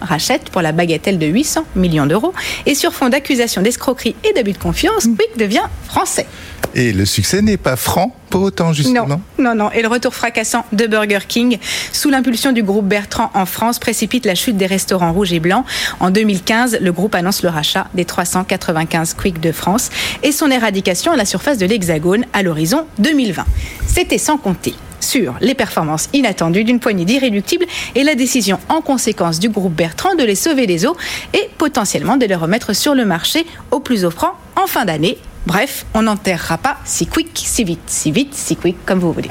rachète 0.00 0.50
pour 0.50 0.62
la 0.62 0.72
bagatelle 0.72 1.18
de 1.18 1.26
800 1.26 1.64
millions 1.76 2.06
d'euros. 2.06 2.32
Et 2.66 2.74
sur 2.74 2.92
fond 2.92 3.08
d'accusation 3.08 3.62
d'escroquerie 3.62 4.14
et 4.24 4.32
d'abus 4.32 4.52
de 4.52 4.58
confiance, 4.58 5.06
mm. 5.06 5.16
Quick 5.16 5.38
devient 5.38 5.66
français. 5.84 6.26
Et 6.74 6.92
le 6.92 7.04
succès 7.04 7.42
n'est 7.42 7.56
pas 7.56 7.76
franc 7.76 8.14
pour 8.28 8.42
autant, 8.42 8.72
justement. 8.72 9.06
Non, 9.06 9.20
non, 9.38 9.54
non. 9.54 9.70
Et 9.72 9.82
le 9.82 9.88
retour 9.88 10.14
fracassant 10.14 10.64
de 10.72 10.86
Burger 10.86 11.18
King, 11.26 11.58
sous 11.92 12.10
l'impulsion 12.10 12.52
du 12.52 12.62
groupe 12.62 12.86
Bertrand 12.86 13.30
en 13.34 13.44
France, 13.44 13.78
précipite 13.78 14.24
la 14.24 14.36
chute 14.36 14.56
des 14.56 14.66
restaurants 14.66 15.12
rouges 15.12 15.32
et 15.32 15.40
blancs. 15.40 15.64
En 15.98 16.10
2015, 16.10 16.78
le 16.80 16.92
groupe 16.92 17.14
annonce 17.14 17.42
le 17.42 17.48
rachat 17.48 17.88
des 17.94 18.04
395 18.04 19.14
Quick 19.14 19.40
de 19.40 19.50
France 19.52 19.90
et 20.22 20.30
son 20.30 20.50
éradication 20.50 21.12
à 21.12 21.16
la 21.16 21.24
surface 21.24 21.58
de 21.58 21.66
l'Hexagone 21.66 22.24
à 22.32 22.42
l'horizon 22.42 22.86
2020. 22.98 23.44
C'était 23.86 24.18
sans 24.18 24.36
compter 24.36 24.74
sur 25.00 25.34
les 25.40 25.54
performances 25.54 26.08
inattendues 26.12 26.64
d'une 26.64 26.80
poignée 26.80 27.04
d'irréductibles 27.04 27.66
et 27.94 28.04
la 28.04 28.14
décision 28.14 28.58
en 28.68 28.80
conséquence 28.80 29.38
du 29.38 29.48
groupe 29.48 29.74
Bertrand 29.74 30.14
de 30.14 30.24
les 30.24 30.34
sauver 30.34 30.66
des 30.66 30.86
eaux 30.86 30.96
et 31.34 31.48
potentiellement 31.58 32.16
de 32.16 32.26
les 32.26 32.34
remettre 32.34 32.74
sur 32.74 32.94
le 32.94 33.04
marché 33.04 33.46
au 33.70 33.80
plus 33.80 34.04
offrant 34.04 34.32
en 34.56 34.66
fin 34.66 34.84
d'année. 34.84 35.18
Bref, 35.46 35.86
on 35.94 36.02
n'enterrera 36.02 36.58
pas 36.58 36.76
si 36.84 37.06
quick, 37.06 37.30
si 37.34 37.64
vite, 37.64 37.80
si 37.86 38.12
vite, 38.12 38.34
si 38.34 38.56
quick, 38.56 38.76
comme 38.84 38.98
vous 38.98 39.12
voulez. 39.12 39.30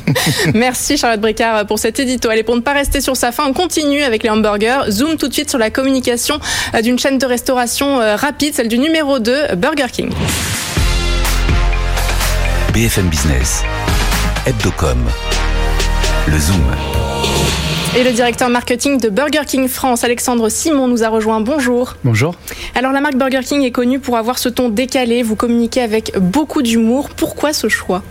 Merci 0.54 0.96
Charlotte 0.96 1.20
Bricard 1.20 1.66
pour 1.66 1.78
cet 1.78 2.00
édito. 2.00 2.30
Allez, 2.30 2.42
pour 2.42 2.56
ne 2.56 2.60
pas 2.60 2.72
rester 2.72 3.00
sur 3.00 3.14
sa 3.14 3.30
fin, 3.30 3.46
on 3.46 3.52
continue 3.52 4.02
avec 4.02 4.22
les 4.22 4.30
hamburgers. 4.30 4.84
Zoom 4.88 5.16
tout 5.16 5.28
de 5.28 5.34
suite 5.34 5.50
sur 5.50 5.58
la 5.58 5.70
communication 5.70 6.40
euh, 6.74 6.80
d'une 6.80 6.98
chaîne 6.98 7.18
de 7.18 7.26
restauration 7.26 8.00
euh, 8.00 8.16
rapide, 8.16 8.54
celle 8.54 8.68
du 8.68 8.78
numéro 8.78 9.18
2, 9.18 9.54
Burger 9.56 9.86
King. 9.92 10.10
BFM 12.72 13.08
Business. 13.08 13.62
Hebdocom. 14.46 14.96
Le 16.26 16.38
Zoom. 16.38 16.64
Et 17.94 18.02
le 18.02 18.10
directeur 18.12 18.48
marketing 18.48 18.98
de 18.98 19.10
Burger 19.10 19.42
King 19.46 19.68
France, 19.68 20.02
Alexandre 20.02 20.48
Simon, 20.48 20.88
nous 20.88 21.04
a 21.04 21.08
rejoint. 21.10 21.42
Bonjour. 21.42 21.96
Bonjour. 22.04 22.34
Alors 22.74 22.92
la 22.92 23.02
marque 23.02 23.16
Burger 23.16 23.40
King 23.44 23.62
est 23.64 23.70
connue 23.70 23.98
pour 23.98 24.16
avoir 24.16 24.38
ce 24.38 24.48
ton 24.48 24.70
décalé, 24.70 25.22
vous 25.22 25.36
communiquez 25.36 25.82
avec 25.82 26.18
beaucoup 26.18 26.62
d'humour. 26.62 27.10
Pourquoi 27.10 27.52
ce 27.52 27.68
choix? 27.68 28.02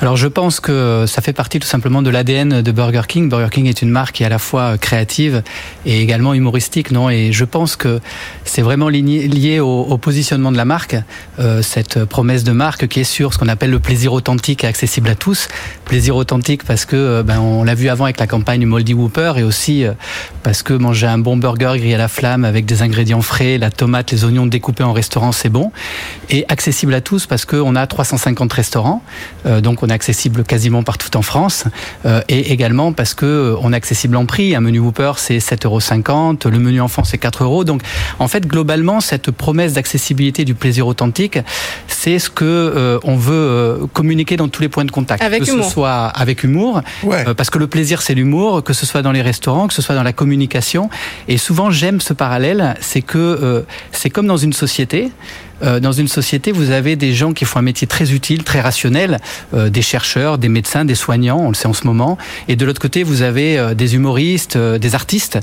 Alors 0.00 0.16
je 0.16 0.28
pense 0.28 0.60
que 0.60 1.06
ça 1.08 1.22
fait 1.22 1.32
partie 1.32 1.58
tout 1.58 1.66
simplement 1.66 2.02
de 2.02 2.10
l'ADN 2.10 2.62
de 2.62 2.72
Burger 2.72 3.02
King. 3.08 3.28
Burger 3.28 3.48
King 3.50 3.66
est 3.66 3.82
une 3.82 3.90
marque 3.90 4.14
qui 4.14 4.22
est 4.22 4.26
à 4.26 4.28
la 4.28 4.38
fois 4.38 4.78
créative 4.78 5.42
et 5.86 6.00
également 6.00 6.34
humoristique, 6.34 6.92
non? 6.92 7.10
Et 7.10 7.32
je 7.32 7.44
pense 7.44 7.74
que 7.74 7.98
c'est 8.44 8.62
vraiment 8.62 8.88
lié 8.88 9.58
au, 9.58 9.98
positionnement 9.98 10.52
de 10.52 10.56
la 10.56 10.64
marque, 10.64 10.94
euh, 11.40 11.62
cette 11.62 12.04
promesse 12.04 12.44
de 12.44 12.52
marque 12.52 12.86
qui 12.86 13.00
est 13.00 13.04
sur 13.04 13.34
ce 13.34 13.38
qu'on 13.38 13.48
appelle 13.48 13.70
le 13.70 13.80
plaisir 13.80 14.12
authentique 14.12 14.62
et 14.62 14.68
accessible 14.68 15.08
à 15.08 15.16
tous. 15.16 15.48
Plaisir 15.84 16.14
authentique 16.14 16.62
parce 16.62 16.84
que 16.84 16.94
euh, 16.94 17.22
ben, 17.24 17.40
on 17.40 17.64
l'a 17.64 17.74
vu 17.74 17.88
avant 17.88 18.04
avec 18.04 18.20
la 18.20 18.28
campagne 18.28 18.64
Moldy 18.66 18.94
Whooper 18.94 19.32
et 19.38 19.42
aussi 19.42 19.84
euh, 19.84 19.94
parce 20.44 20.62
que 20.62 20.74
manger 20.74 21.08
un 21.08 21.18
bon 21.18 21.36
burger 21.36 21.72
grillé 21.76 21.96
à 21.96 21.98
la 21.98 22.08
flamme 22.08 22.44
avec 22.44 22.66
des 22.66 22.82
ingrédients 22.82 23.22
frais, 23.22 23.58
la 23.58 23.72
tomate, 23.72 24.12
les 24.12 24.24
oignons 24.24 24.46
découpés 24.46 24.84
en 24.84 24.92
restaurant, 24.92 25.32
c'est 25.32 25.48
bon. 25.48 25.72
Et 26.30 26.44
accessible 26.48 26.94
à 26.94 27.00
tous 27.00 27.26
parce 27.26 27.44
qu'on 27.44 27.74
a 27.74 27.84
350 27.88 28.52
restaurants, 28.52 29.02
donc 29.44 29.82
on 29.82 29.87
est 29.88 29.92
accessible 29.92 30.44
quasiment 30.44 30.82
partout 30.82 31.16
en 31.16 31.22
France, 31.22 31.64
euh, 32.06 32.20
et 32.28 32.52
également 32.52 32.92
parce 32.92 33.14
que 33.14 33.26
euh, 33.26 33.56
on 33.60 33.72
est 33.72 33.76
accessible 33.76 34.16
en 34.16 34.26
prix. 34.26 34.54
Un 34.54 34.60
menu 34.60 34.78
Whooper, 34.78 35.12
c'est 35.16 35.38
7,50 35.38 35.64
euros, 35.66 36.50
le 36.50 36.58
menu 36.58 36.80
enfant, 36.80 37.04
c'est 37.04 37.18
4 37.18 37.44
euros. 37.44 37.64
Donc, 37.64 37.82
en 38.18 38.28
fait, 38.28 38.46
globalement, 38.46 39.00
cette 39.00 39.30
promesse 39.30 39.74
d'accessibilité 39.74 40.44
du 40.44 40.54
plaisir 40.54 40.86
authentique, 40.86 41.38
c'est 41.86 42.18
ce 42.18 42.30
que 42.30 42.44
euh, 42.44 42.98
on 43.04 43.16
veut 43.16 43.86
communiquer 43.92 44.36
dans 44.36 44.48
tous 44.48 44.62
les 44.62 44.68
points 44.68 44.84
de 44.84 44.90
contact. 44.90 45.22
Avec 45.22 45.44
que 45.44 45.50
humour. 45.50 45.64
ce 45.64 45.70
soit 45.70 46.06
avec 46.06 46.44
humour, 46.44 46.82
parce 47.36 47.50
que 47.50 47.58
le 47.58 47.66
plaisir, 47.66 48.02
c'est 48.02 48.14
l'humour, 48.14 48.62
que 48.62 48.72
ce 48.72 48.86
soit 48.86 49.02
dans 49.02 49.12
les 49.12 49.22
restaurants, 49.22 49.68
que 49.68 49.74
ce 49.74 49.82
soit 49.82 49.94
dans 49.94 50.02
la 50.02 50.12
communication. 50.12 50.90
Et 51.28 51.38
souvent, 51.38 51.70
j'aime 51.70 52.00
ce 52.00 52.12
parallèle, 52.12 52.74
c'est 52.80 53.02
que 53.02 53.64
c'est 53.92 54.10
comme 54.10 54.26
dans 54.26 54.36
une 54.36 54.52
société. 54.52 55.10
Euh, 55.62 55.80
dans 55.80 55.92
une 55.92 56.08
société, 56.08 56.52
vous 56.52 56.70
avez 56.70 56.96
des 56.96 57.12
gens 57.12 57.32
qui 57.32 57.44
font 57.44 57.58
un 57.58 57.62
métier 57.62 57.86
très 57.86 58.12
utile, 58.12 58.44
très 58.44 58.60
rationnel, 58.60 59.18
euh, 59.54 59.70
des 59.78 59.82
chercheurs, 59.82 60.38
des 60.38 60.48
médecins, 60.48 60.84
des 60.84 60.96
soignants, 60.96 61.38
on 61.38 61.50
le 61.50 61.54
sait 61.54 61.68
en 61.68 61.72
ce 61.72 61.86
moment. 61.86 62.18
Et 62.48 62.56
de 62.56 62.66
l'autre 62.66 62.80
côté, 62.80 63.04
vous 63.04 63.22
avez 63.22 63.56
euh, 63.56 63.74
des 63.74 63.94
humoristes, 63.94 64.58
des 64.58 64.94
artistes 64.96 65.38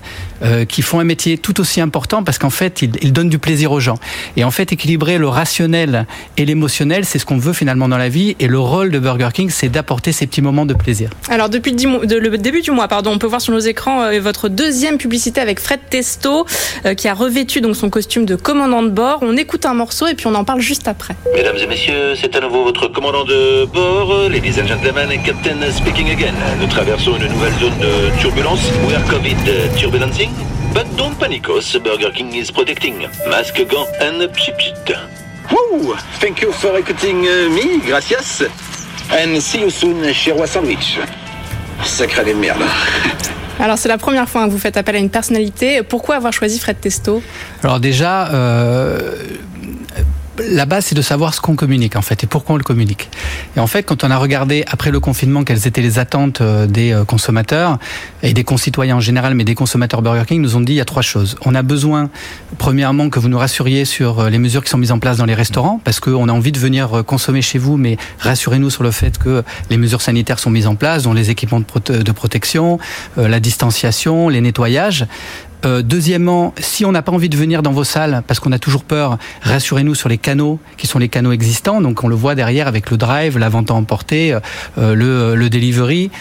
qui 0.67 0.81
font 0.81 0.99
un 0.99 1.03
métier 1.03 1.37
tout 1.37 1.59
aussi 1.59 1.81
important 1.81 2.21
parce 2.23 2.37
qu'en 2.37 2.49
fait, 2.49 2.81
ils, 2.81 3.13
donnent 3.13 3.29
du 3.29 3.39
plaisir 3.39 3.71
aux 3.71 3.79
gens. 3.79 3.97
Et 4.35 4.43
en 4.43 4.51
fait, 4.51 4.73
équilibrer 4.73 5.17
le 5.17 5.27
rationnel 5.27 6.05
et 6.37 6.45
l'émotionnel, 6.45 7.05
c'est 7.05 7.17
ce 7.17 7.25
qu'on 7.25 7.37
veut 7.37 7.53
finalement 7.53 7.87
dans 7.87 7.97
la 7.97 8.09
vie. 8.09 8.35
Et 8.39 8.47
le 8.47 8.59
rôle 8.59 8.91
de 8.91 8.99
Burger 8.99 9.29
King, 9.33 9.49
c'est 9.49 9.69
d'apporter 9.69 10.11
ces 10.11 10.27
petits 10.27 10.41
moments 10.41 10.65
de 10.65 10.73
plaisir. 10.73 11.09
Alors, 11.29 11.49
depuis 11.49 11.71
le, 11.71 12.37
début 12.37 12.61
du 12.61 12.71
mois, 12.71 12.87
pardon, 12.87 13.11
on 13.11 13.17
peut 13.17 13.27
voir 13.27 13.41
sur 13.41 13.53
nos 13.53 13.59
écrans 13.59 14.19
votre 14.19 14.49
deuxième 14.49 14.97
publicité 14.97 15.39
avec 15.41 15.59
Fred 15.59 15.79
Testo, 15.89 16.45
qui 16.97 17.07
a 17.07 17.13
revêtu 17.13 17.61
donc 17.61 17.75
son 17.75 17.89
costume 17.89 18.25
de 18.25 18.35
commandant 18.35 18.83
de 18.83 18.89
bord. 18.89 19.19
On 19.21 19.37
écoute 19.37 19.65
un 19.65 19.73
morceau 19.73 20.07
et 20.07 20.13
puis 20.13 20.27
on 20.27 20.35
en 20.35 20.43
parle 20.43 20.59
juste 20.59 20.87
après. 20.87 21.15
Mesdames 21.33 21.57
et 21.57 21.67
messieurs, 21.67 22.13
c'est 22.19 22.35
à 22.35 22.41
nouveau 22.41 22.65
votre 22.65 22.87
commandant 22.89 23.23
de 23.23 23.65
bord, 23.65 24.24
ladies 24.29 24.57
and 24.57 24.67
gentlemen, 24.67 25.09
Captain 25.23 25.61
speaking 25.71 26.09
again. 26.09 26.33
Nous 26.59 26.67
traversons 26.67 27.15
une 27.15 27.27
nouvelle 27.27 27.53
zone 27.59 27.77
de 27.79 28.21
turbulence. 28.21 28.61
We 28.87 28.95
are 28.95 29.03
COVID 29.03 29.37
turbulencing, 29.77 30.31
but 30.73 30.85
don't 30.97 31.15
panicos, 31.17 31.77
Burger 31.83 32.11
King 32.11 32.33
is 32.33 32.51
protecting. 32.51 33.07
Masque, 33.29 33.61
gants 33.67 33.89
and 34.01 34.27
pchit 34.33 34.55
Woo! 35.51 35.95
Thank 36.19 36.41
you 36.41 36.51
for 36.51 36.77
écouting 36.77 37.25
uh, 37.25 37.49
me, 37.49 37.79
gracias. 37.85 38.43
And 39.11 39.39
see 39.39 39.61
you 39.61 39.69
soon 39.69 40.11
chez 40.11 40.31
Roi 40.31 40.47
Sandwich. 40.47 40.99
Sacré 41.83 42.25
de 42.25 42.33
merde. 42.33 42.61
Alors 43.59 43.77
c'est 43.77 43.89
la 43.89 43.97
première 43.97 44.27
fois 44.27 44.45
que 44.45 44.51
vous 44.51 44.57
faites 44.57 44.75
appel 44.75 44.95
à 44.95 44.99
une 44.99 45.09
personnalité. 45.09 45.83
Pourquoi 45.83 46.15
avoir 46.15 46.33
choisi 46.33 46.59
Fred 46.59 46.79
Testo? 46.79 47.21
Alors 47.63 47.79
déjà, 47.79 48.27
euh, 48.33 49.13
la 50.39 50.65
base, 50.65 50.87
c'est 50.87 50.95
de 50.95 51.01
savoir 51.01 51.33
ce 51.33 51.41
qu'on 51.41 51.55
communique 51.55 51.95
en 51.95 52.01
fait 52.01 52.23
et 52.23 52.27
pourquoi 52.27 52.55
on 52.55 52.57
le 52.57 52.63
communique. 52.63 53.09
Et 53.55 53.59
en 53.59 53.67
fait, 53.67 53.83
quand 53.83 54.03
on 54.03 54.11
a 54.11 54.17
regardé 54.17 54.63
après 54.67 54.91
le 54.91 54.99
confinement 54.99 55.43
quelles 55.43 55.67
étaient 55.67 55.81
les 55.81 55.99
attentes 55.99 56.41
euh, 56.41 56.67
des 56.67 56.91
euh, 56.91 57.05
consommateurs 57.05 57.79
et 58.23 58.33
des 58.33 58.43
concitoyens 58.43 58.97
en 58.97 58.99
général, 58.99 59.35
mais 59.35 59.43
des 59.43 59.55
consommateurs 59.55 60.01
Burger 60.01 60.23
King, 60.27 60.41
nous 60.41 60.55
ont 60.55 60.61
dit 60.61 60.73
il 60.73 60.77
y 60.77 60.81
a 60.81 60.85
trois 60.85 61.01
choses. 61.01 61.37
On 61.45 61.55
a 61.55 61.61
besoin, 61.61 62.09
premièrement, 62.57 63.09
que 63.09 63.19
vous 63.19 63.29
nous 63.29 63.37
rassuriez 63.37 63.85
sur 63.85 64.19
euh, 64.19 64.29
les 64.29 64.39
mesures 64.39 64.63
qui 64.63 64.69
sont 64.69 64.77
mises 64.77 64.91
en 64.91 64.99
place 64.99 65.17
dans 65.17 65.25
les 65.25 65.33
restaurants, 65.33 65.79
parce 65.83 65.99
qu'on 65.99 66.27
a 66.27 66.31
envie 66.31 66.51
de 66.51 66.59
venir 66.59 67.03
consommer 67.05 67.41
chez 67.41 67.57
vous, 67.57 67.77
mais 67.77 67.97
rassurez-nous 68.19 68.69
sur 68.69 68.83
le 68.83 68.91
fait 68.91 69.17
que 69.17 69.43
les 69.69 69.77
mesures 69.77 70.01
sanitaires 70.01 70.39
sont 70.39 70.49
mises 70.49 70.67
en 70.67 70.75
place, 70.75 71.03
dont 71.03 71.13
les 71.13 71.29
équipements 71.29 71.59
de, 71.59 72.11
protection, 72.11 72.79
la 73.17 73.39
distanciation, 73.39 74.29
les 74.29 74.41
nettoyages. 74.41 75.05
Euh, 75.65 75.81
deuxièmement, 75.81 76.53
si 76.59 76.85
on 76.85 76.91
n'a 76.91 77.01
pas 77.01 77.11
envie 77.11 77.29
de 77.29 77.37
venir 77.37 77.63
dans 77.63 77.71
vos 77.71 77.83
salles 77.83 78.23
parce 78.27 78.39
qu'on 78.39 78.51
a 78.51 78.59
toujours 78.59 78.83
peur, 78.83 79.17
rassurez-nous 79.41 79.95
sur 79.95 80.09
les 80.09 80.17
canaux 80.17 80.59
qui 80.77 80.87
sont 80.87 80.99
les 80.99 81.09
canaux 81.09 81.31
existants. 81.31 81.81
Donc 81.81 82.03
on 82.03 82.07
le 82.07 82.15
voit 82.15 82.35
derrière 82.35 82.67
avec 82.67 82.91
le 82.91 82.97
drive, 82.97 83.37
la 83.37 83.49
vente 83.49 83.71
à 83.71 83.73
emporter, 83.73 84.33
euh, 84.33 84.39
euh, 84.77 84.95
le, 84.95 85.35
le, 85.35 85.49
delivery. 85.49 86.11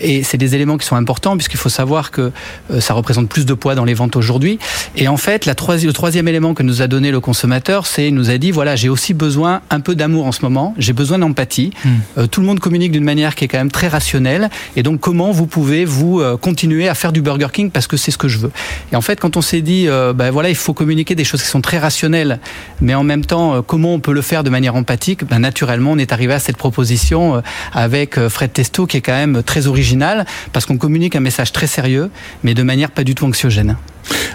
et 0.00 0.22
c'est 0.22 0.38
des 0.38 0.54
éléments 0.54 0.78
qui 0.78 0.86
sont 0.86 0.96
importants 0.96 1.36
puisqu'il 1.36 1.58
faut 1.58 1.68
savoir 1.68 2.10
que 2.10 2.32
ça 2.80 2.94
représente 2.94 3.28
plus 3.28 3.44
de 3.44 3.54
poids 3.54 3.74
dans 3.74 3.84
les 3.84 3.94
ventes 3.94 4.16
aujourd'hui. 4.16 4.58
Et 4.96 5.08
en 5.08 5.16
fait, 5.16 5.46
la 5.46 5.54
troisième, 5.54 5.88
le 5.88 5.92
troisième 5.92 6.26
élément 6.26 6.54
que 6.54 6.62
nous 6.62 6.80
a 6.80 6.86
donné 6.86 7.10
le 7.10 7.20
consommateur, 7.20 7.86
c'est 7.86 8.08
il 8.08 8.14
nous 8.14 8.30
a 8.30 8.38
dit 8.38 8.50
voilà, 8.50 8.76
j'ai 8.76 8.88
aussi 8.88 9.14
besoin 9.14 9.60
un 9.70 9.80
peu 9.80 9.94
d'amour 9.94 10.26
en 10.26 10.32
ce 10.32 10.42
moment, 10.42 10.74
j'ai 10.78 10.92
besoin 10.92 11.18
d'empathie. 11.18 11.70
Hmm. 11.84 12.26
tout 12.28 12.40
le 12.40 12.46
monde 12.46 12.60
communique 12.60 12.92
d'une 12.92 13.04
manière 13.04 13.34
qui 13.34 13.44
est 13.44 13.48
quand 13.48 13.58
même 13.58 13.70
très 13.70 13.88
rationnelle. 13.88 14.48
Et 14.76 14.82
donc 14.82 15.00
comment 15.00 15.32
vous 15.32 15.46
pouvez 15.46 15.84
vous 15.84 16.22
continuer 16.40 16.88
à 16.88 16.94
faire 16.94 17.12
du 17.12 17.20
Burger 17.20 17.48
King 17.52 17.70
parce 17.70 17.86
que 17.86 17.96
c'est 17.96 18.10
ce 18.10 18.18
que 18.18 18.28
je 18.28 18.38
veux? 18.38 18.52
Et 18.92 18.96
en 18.96 19.00
fait, 19.00 19.20
quand 19.20 19.36
on 19.36 19.42
s'est 19.42 19.62
dit, 19.62 19.88
euh, 19.88 20.12
ben 20.12 20.30
voilà, 20.30 20.48
il 20.48 20.54
faut 20.54 20.74
communiquer 20.74 21.14
des 21.14 21.24
choses 21.24 21.42
qui 21.42 21.48
sont 21.48 21.60
très 21.60 21.78
rationnelles, 21.78 22.40
mais 22.80 22.94
en 22.94 23.04
même 23.04 23.24
temps, 23.24 23.54
euh, 23.54 23.62
comment 23.62 23.94
on 23.94 24.00
peut 24.00 24.12
le 24.12 24.22
faire 24.22 24.44
de 24.44 24.50
manière 24.50 24.74
empathique 24.74 25.24
ben, 25.24 25.38
Naturellement, 25.38 25.92
on 25.92 25.98
est 25.98 26.12
arrivé 26.12 26.34
à 26.34 26.38
cette 26.38 26.56
proposition 26.56 27.36
euh, 27.36 27.40
avec 27.72 28.18
Fred 28.28 28.52
Testo, 28.52 28.86
qui 28.86 28.98
est 28.98 29.00
quand 29.00 29.12
même 29.12 29.42
très 29.42 29.66
original, 29.66 30.26
parce 30.52 30.66
qu'on 30.66 30.78
communique 30.78 31.16
un 31.16 31.20
message 31.20 31.52
très 31.52 31.66
sérieux, 31.66 32.10
mais 32.42 32.54
de 32.54 32.62
manière 32.62 32.90
pas 32.90 33.04
du 33.04 33.14
tout 33.14 33.24
anxiogène. 33.24 33.76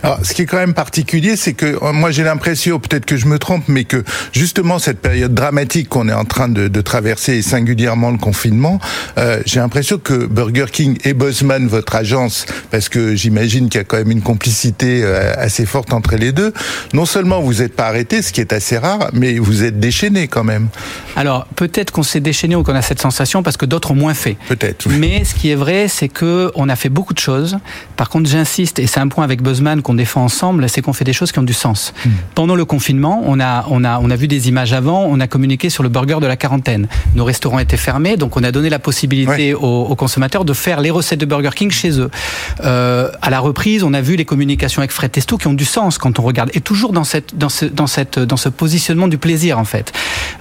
Alors, 0.03 0.19
ce 0.23 0.33
qui 0.33 0.43
est 0.43 0.45
quand 0.45 0.57
même 0.57 0.73
particulier, 0.73 1.35
c'est 1.35 1.53
que 1.53 1.65
euh, 1.65 1.93
moi 1.93 2.11
j'ai 2.11 2.23
l'impression, 2.23 2.79
peut-être 2.79 3.05
que 3.05 3.17
je 3.17 3.25
me 3.25 3.39
trompe, 3.39 3.63
mais 3.67 3.83
que 3.83 4.03
justement 4.31 4.79
cette 4.79 4.99
période 4.99 5.33
dramatique 5.33 5.89
qu'on 5.89 6.07
est 6.09 6.13
en 6.13 6.25
train 6.25 6.49
de, 6.49 6.67
de, 6.67 6.81
traverser, 6.81 7.37
et 7.37 7.41
singulièrement 7.41 8.11
le 8.11 8.17
confinement, 8.17 8.79
euh, 9.17 9.41
j'ai 9.45 9.59
l'impression 9.59 9.97
que 9.97 10.25
Burger 10.25 10.67
King 10.71 10.97
et 11.03 11.13
Bosman, 11.13 11.67
votre 11.67 11.95
agence, 11.95 12.45
parce 12.71 12.89
que 12.89 13.15
j'imagine 13.15 13.69
qu'il 13.69 13.79
y 13.79 13.81
a 13.81 13.83
quand 13.83 13.97
même 13.97 14.11
une 14.11 14.21
complicité 14.21 15.01
euh, 15.03 15.33
assez 15.37 15.65
forte 15.65 15.93
entre 15.93 16.15
les 16.15 16.31
deux, 16.31 16.53
non 16.93 17.05
seulement 17.05 17.41
vous 17.41 17.55
n'êtes 17.55 17.75
pas 17.75 17.87
arrêté, 17.87 18.21
ce 18.21 18.31
qui 18.31 18.41
est 18.41 18.53
assez 18.53 18.77
rare, 18.77 19.09
mais 19.13 19.39
vous 19.39 19.63
êtes 19.63 19.79
déchaîné 19.79 20.27
quand 20.27 20.43
même. 20.43 20.67
Alors 21.15 21.47
peut-être 21.55 21.91
qu'on 21.91 22.03
s'est 22.03 22.19
déchaîné 22.19 22.55
ou 22.55 22.63
qu'on 22.63 22.75
a 22.75 22.81
cette 22.81 23.01
sensation 23.01 23.43
parce 23.43 23.57
que 23.57 23.65
d'autres 23.65 23.91
ont 23.91 23.95
moins 23.95 24.13
fait. 24.13 24.37
Peut-être. 24.47 24.87
Mais 24.89 25.23
ce 25.23 25.35
qui 25.35 25.49
est 25.49 25.55
vrai, 25.55 25.87
c'est 25.87 26.09
que 26.09 26.51
on 26.55 26.69
a 26.69 26.75
fait 26.75 26.89
beaucoup 26.89 27.13
de 27.13 27.19
choses. 27.19 27.57
Par 27.95 28.09
contre, 28.09 28.29
j'insiste, 28.29 28.79
et 28.79 28.87
c'est 28.87 28.99
un 28.99 29.07
point 29.07 29.23
avec 29.23 29.41
Bosman 29.41 29.56
qu'on 29.83 29.93
défend 29.93 30.23
ensemble, 30.23 30.69
c'est 30.69 30.81
qu'on 30.81 30.93
fait 30.93 31.03
des 31.03 31.13
choses 31.13 31.31
qui 31.31 31.39
ont 31.39 31.43
du 31.43 31.53
sens. 31.53 31.93
Hmm. 32.05 32.09
Pendant 32.35 32.55
le 32.55 32.65
confinement, 32.65 33.23
on 33.25 33.39
a, 33.39 33.65
on, 33.69 33.83
a, 33.83 33.99
on 33.99 34.09
a 34.09 34.15
vu 34.15 34.27
des 34.27 34.49
images 34.49 34.73
avant, 34.73 35.05
on 35.05 35.19
a 35.19 35.27
communiqué 35.27 35.69
sur 35.69 35.83
le 35.83 35.89
burger 35.89 36.17
de 36.21 36.27
la 36.27 36.35
quarantaine. 36.35 36.87
Nos 37.15 37.25
restaurants 37.25 37.59
étaient 37.59 37.77
fermés, 37.77 38.17
donc 38.17 38.37
on 38.37 38.43
a 38.43 38.51
donné 38.51 38.69
la 38.69 38.79
possibilité 38.79 39.53
aux, 39.53 39.95
consommateurs 39.95 40.45
de 40.45 40.53
faire 40.53 40.79
les 40.79 40.91
recettes 40.91 41.19
de 41.19 41.25
Burger 41.25 41.49
King 41.55 41.71
chez 41.71 41.99
eux. 41.99 42.09
Euh, 42.63 43.09
à 43.21 43.29
la 43.29 43.39
reprise, 43.39 43.83
on 43.83 43.93
a 43.93 44.01
vu 44.01 44.15
les 44.15 44.25
communications 44.25 44.79
avec 44.79 44.91
Fred 44.91 45.11
Testo 45.11 45.37
qui 45.37 45.47
ont 45.47 45.53
du 45.53 45.65
sens 45.65 45.97
quand 45.97 46.19
on 46.19 46.23
regarde, 46.23 46.51
et 46.53 46.61
toujours 46.61 46.93
dans, 46.93 47.03
cette, 47.03 47.35
dans, 47.35 47.49
ce, 47.49 47.65
dans, 47.65 47.87
cette, 47.87 48.19
dans 48.19 48.37
ce 48.37 48.49
positionnement 48.49 49.07
du 49.07 49.17
plaisir 49.17 49.59
en 49.59 49.65
fait. 49.65 49.91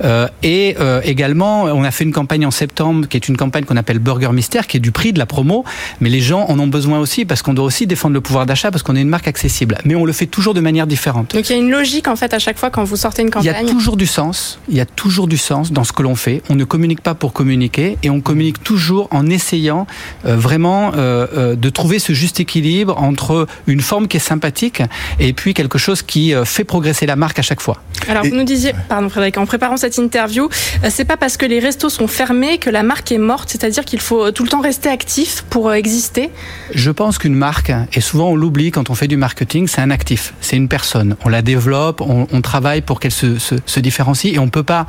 Euh, 0.04 0.28
et 0.42 0.76
euh, 0.80 1.00
également, 1.04 1.64
on 1.64 1.84
a 1.84 1.90
fait 1.90 2.04
une 2.04 2.12
campagne 2.12 2.46
en 2.46 2.50
septembre 2.50 3.08
qui 3.08 3.16
est 3.16 3.28
une 3.28 3.36
campagne 3.36 3.64
qu'on 3.64 3.76
appelle 3.76 3.98
Burger 3.98 4.30
Mystère, 4.32 4.66
qui 4.66 4.76
est 4.76 4.80
du 4.80 4.92
prix 4.92 5.12
de 5.12 5.18
la 5.18 5.26
promo, 5.26 5.64
mais 6.00 6.10
les 6.10 6.20
gens 6.20 6.46
en 6.48 6.58
ont 6.58 6.66
besoin 6.66 6.98
aussi 6.98 7.24
parce 7.24 7.42
qu'on 7.42 7.54
doit 7.54 7.64
aussi 7.64 7.86
défendre 7.86 8.14
le 8.14 8.20
pouvoir 8.20 8.46
d'achat 8.46 8.70
parce 8.70 8.82
qu'on 8.82 8.96
est 8.96 9.04
une 9.06 9.10
marque 9.10 9.28
accessible. 9.28 9.78
Mais 9.84 9.94
on 9.94 10.04
le 10.04 10.12
fait 10.12 10.26
toujours 10.26 10.52
de 10.52 10.60
manière 10.60 10.86
différente. 10.86 11.34
Donc 11.34 11.48
il 11.48 11.52
y 11.52 11.54
a 11.54 11.58
une 11.58 11.70
logique 11.70 12.08
en 12.08 12.16
fait 12.16 12.34
à 12.34 12.40
chaque 12.40 12.58
fois 12.58 12.70
quand 12.70 12.82
vous 12.82 12.96
sortez 12.96 13.22
une 13.22 13.30
campagne. 13.30 13.54
Il 13.62 13.66
y 13.66 13.70
a 13.70 13.72
toujours 13.72 13.96
du 13.96 14.06
sens. 14.06 14.58
Il 14.68 14.76
y 14.76 14.80
a 14.80 14.84
toujours 14.84 15.28
du 15.28 15.38
sens 15.38 15.70
dans 15.70 15.84
ce 15.84 15.92
que 15.92 16.02
l'on 16.02 16.16
fait. 16.16 16.42
On 16.50 16.56
ne 16.56 16.64
communique 16.64 17.00
pas 17.00 17.14
pour 17.14 17.32
communiquer 17.32 17.98
et 18.02 18.10
on 18.10 18.20
communique 18.20 18.62
toujours 18.64 19.06
en 19.12 19.26
essayant 19.26 19.86
euh, 20.24 20.36
vraiment 20.36 20.92
euh, 20.96 21.26
euh, 21.36 21.54
de 21.54 21.70
trouver 21.70 22.00
ce 22.00 22.12
juste 22.12 22.40
équilibre 22.40 23.00
entre 23.00 23.46
une 23.68 23.80
forme 23.80 24.08
qui 24.08 24.16
est 24.16 24.20
sympathique 24.20 24.82
et 25.20 25.32
puis 25.32 25.54
quelque 25.54 25.78
chose 25.78 26.02
qui 26.02 26.34
fait 26.44 26.64
progresser 26.64 27.06
la 27.06 27.16
marque 27.16 27.38
à 27.38 27.42
chaque 27.42 27.60
fois. 27.60 27.80
Alors 28.08 28.24
vous 28.24 28.34
nous 28.34 28.44
disiez, 28.44 28.72
pardon 28.88 29.08
Frédéric, 29.08 29.38
en 29.38 29.46
préparant 29.46 29.76
cette 29.76 29.98
interview, 29.98 30.48
c'est 30.88 31.04
pas 31.04 31.16
parce 31.16 31.36
que 31.36 31.46
les 31.46 31.60
restos 31.60 31.90
sont 31.90 32.08
fermés 32.08 32.58
que 32.58 32.70
la 32.70 32.82
marque 32.82 33.12
est 33.12 33.18
morte, 33.18 33.50
c'est-à-dire 33.50 33.84
qu'il 33.84 34.00
faut 34.00 34.30
tout 34.32 34.42
le 34.42 34.48
temps 34.48 34.60
rester 34.60 34.88
actif 34.88 35.44
pour 35.48 35.72
exister. 35.72 36.30
Je 36.74 36.90
pense 36.90 37.18
qu'une 37.18 37.34
marque, 37.34 37.72
et 37.92 38.00
souvent 38.00 38.30
on 38.30 38.36
l'oublie 38.36 38.70
quand 38.70 38.90
on 38.90 38.94
fait 38.96 39.08
du 39.08 39.16
marketing, 39.16 39.68
c'est 39.68 39.80
un 39.80 39.90
actif, 39.90 40.34
c'est 40.40 40.56
une 40.56 40.68
personne. 40.68 41.16
On 41.24 41.28
la 41.28 41.42
développe, 41.42 42.00
on, 42.00 42.40
travaille 42.40 42.80
pour 42.80 43.00
qu'elle 43.00 43.12
se, 43.12 43.80
différencie 43.80 44.34
et 44.34 44.38
on 44.38 44.48
peut 44.48 44.62
pas 44.62 44.86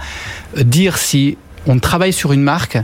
dire 0.55 0.97
si 0.97 1.37
on 1.67 1.80
travaille 1.80 2.13
sur 2.13 2.34
une 2.34 2.41
marque 2.41 2.77